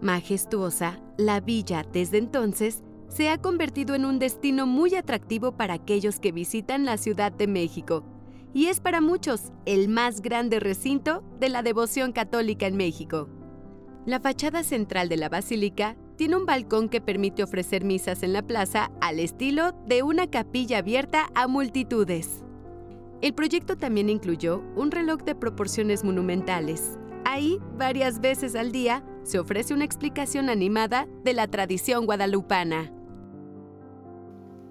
Majestuosa, 0.00 1.00
la 1.16 1.40
villa 1.40 1.84
desde 1.92 2.18
entonces 2.18 2.82
se 3.08 3.28
ha 3.28 3.38
convertido 3.38 3.94
en 3.94 4.04
un 4.04 4.18
destino 4.18 4.66
muy 4.66 4.94
atractivo 4.94 5.52
para 5.52 5.74
aquellos 5.74 6.20
que 6.20 6.32
visitan 6.32 6.84
la 6.84 6.96
Ciudad 6.96 7.32
de 7.32 7.46
México 7.46 8.04
y 8.52 8.66
es 8.66 8.80
para 8.80 9.00
muchos 9.00 9.52
el 9.66 9.88
más 9.88 10.22
grande 10.22 10.60
recinto 10.60 11.22
de 11.38 11.48
la 11.48 11.62
devoción 11.62 12.12
católica 12.12 12.66
en 12.66 12.76
México. 12.76 13.28
La 14.06 14.20
fachada 14.20 14.62
central 14.62 15.08
de 15.08 15.16
la 15.16 15.28
basílica 15.28 15.96
tiene 16.20 16.36
un 16.36 16.44
balcón 16.44 16.90
que 16.90 17.00
permite 17.00 17.42
ofrecer 17.42 17.82
misas 17.82 18.22
en 18.22 18.34
la 18.34 18.42
plaza 18.42 18.90
al 19.00 19.20
estilo 19.20 19.72
de 19.86 20.02
una 20.02 20.26
capilla 20.26 20.76
abierta 20.76 21.30
a 21.34 21.46
multitudes. 21.46 22.44
El 23.22 23.32
proyecto 23.32 23.78
también 23.78 24.10
incluyó 24.10 24.62
un 24.76 24.90
reloj 24.90 25.22
de 25.22 25.34
proporciones 25.34 26.04
monumentales, 26.04 26.98
Ahí, 27.24 27.58
varias 27.78 28.20
veces 28.20 28.54
al 28.54 28.70
día, 28.70 29.02
se 29.22 29.38
ofrece 29.38 29.72
una 29.72 29.86
explicación 29.86 30.50
animada 30.50 31.06
de 31.24 31.32
la 31.32 31.46
tradición 31.46 32.04
guadalupana. 32.04 32.92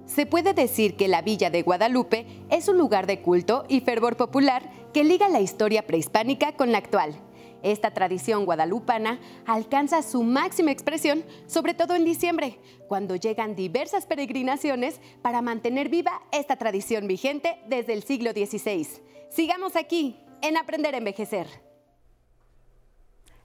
Se 0.05 0.27
puede 0.27 0.53
decir 0.53 0.97
que 0.97 1.07
la 1.07 1.23
Villa 1.23 1.49
de 1.49 1.63
Guadalupe 1.63 2.27
es 2.51 2.67
un 2.67 2.77
lugar 2.77 3.07
de 3.07 3.23
culto 3.23 3.65
y 3.67 3.79
fervor 3.81 4.17
popular 4.17 4.69
que 4.93 5.03
liga 5.03 5.27
la 5.29 5.41
historia 5.41 5.87
prehispánica 5.87 6.51
con 6.51 6.71
la 6.71 6.77
actual. 6.77 7.15
Esta 7.63 7.91
tradición 7.91 8.45
guadalupana 8.45 9.19
alcanza 9.45 10.01
su 10.01 10.23
máxima 10.23 10.71
expresión, 10.71 11.23
sobre 11.47 11.73
todo 11.73 11.95
en 11.95 12.05
diciembre, 12.05 12.59
cuando 12.87 13.15
llegan 13.15 13.55
diversas 13.55 14.05
peregrinaciones 14.05 14.99
para 15.21 15.41
mantener 15.41 15.89
viva 15.89 16.21
esta 16.31 16.55
tradición 16.55 17.07
vigente 17.07 17.59
desde 17.67 17.93
el 17.93 18.03
siglo 18.03 18.31
XVI. 18.31 18.87
Sigamos 19.29 19.75
aquí, 19.75 20.17
en 20.41 20.57
Aprender 20.57 20.95
a 20.95 20.99
Envejecer. 20.99 21.47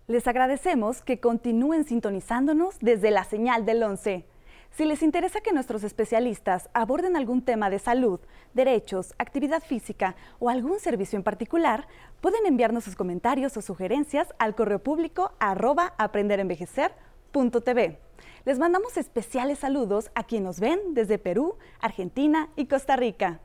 Les 0.07 0.27
agradecemos 0.27 1.01
que 1.03 1.19
continúen 1.19 1.85
sintonizándonos 1.85 2.79
desde 2.81 3.11
la 3.11 3.25
señal 3.25 3.65
del 3.65 3.83
11. 3.83 4.27
Si 4.77 4.85
les 4.85 5.05
interesa 5.05 5.41
que 5.41 5.53
nuestros 5.53 5.85
especialistas 5.85 6.69
aborden 6.75 7.15
algún 7.15 7.43
tema 7.43 7.71
de 7.71 7.79
salud, 7.79 8.19
derechos, 8.55 9.15
actividad 9.19 9.63
física 9.63 10.17
o 10.41 10.51
algún 10.51 10.81
servicio 10.81 11.17
en 11.17 11.23
particular, 11.23 11.87
pueden 12.21 12.45
enviarnos 12.45 12.83
sus 12.83 12.97
comentarios 12.97 13.57
o 13.57 13.63
sugerencias 13.63 14.35
al 14.41 14.57
correo 14.57 14.81
público 14.81 15.31
arroba 15.39 15.95
aprenderenvejecer.tv. 15.97 18.01
Les 18.45 18.59
mandamos 18.59 18.97
especiales 18.97 19.61
saludos 19.61 20.11
a 20.17 20.25
quienes 20.25 20.45
nos 20.45 20.59
ven 20.59 20.81
desde 20.91 21.19
Perú, 21.19 21.55
Argentina 21.81 22.49
y 22.57 22.67
Costa 22.67 22.97
Rica. 22.97 23.39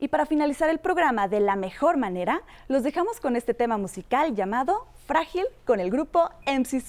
Y 0.00 0.08
para 0.08 0.26
finalizar 0.26 0.68
el 0.68 0.80
programa 0.80 1.28
de 1.28 1.40
la 1.40 1.56
mejor 1.56 1.96
manera, 1.96 2.42
los 2.68 2.82
dejamos 2.82 3.20
con 3.20 3.36
este 3.36 3.54
tema 3.54 3.78
musical 3.78 4.34
llamado 4.34 4.86
Frágil 5.06 5.46
con 5.64 5.80
el 5.80 5.90
grupo 5.90 6.28
MC. 6.46 6.82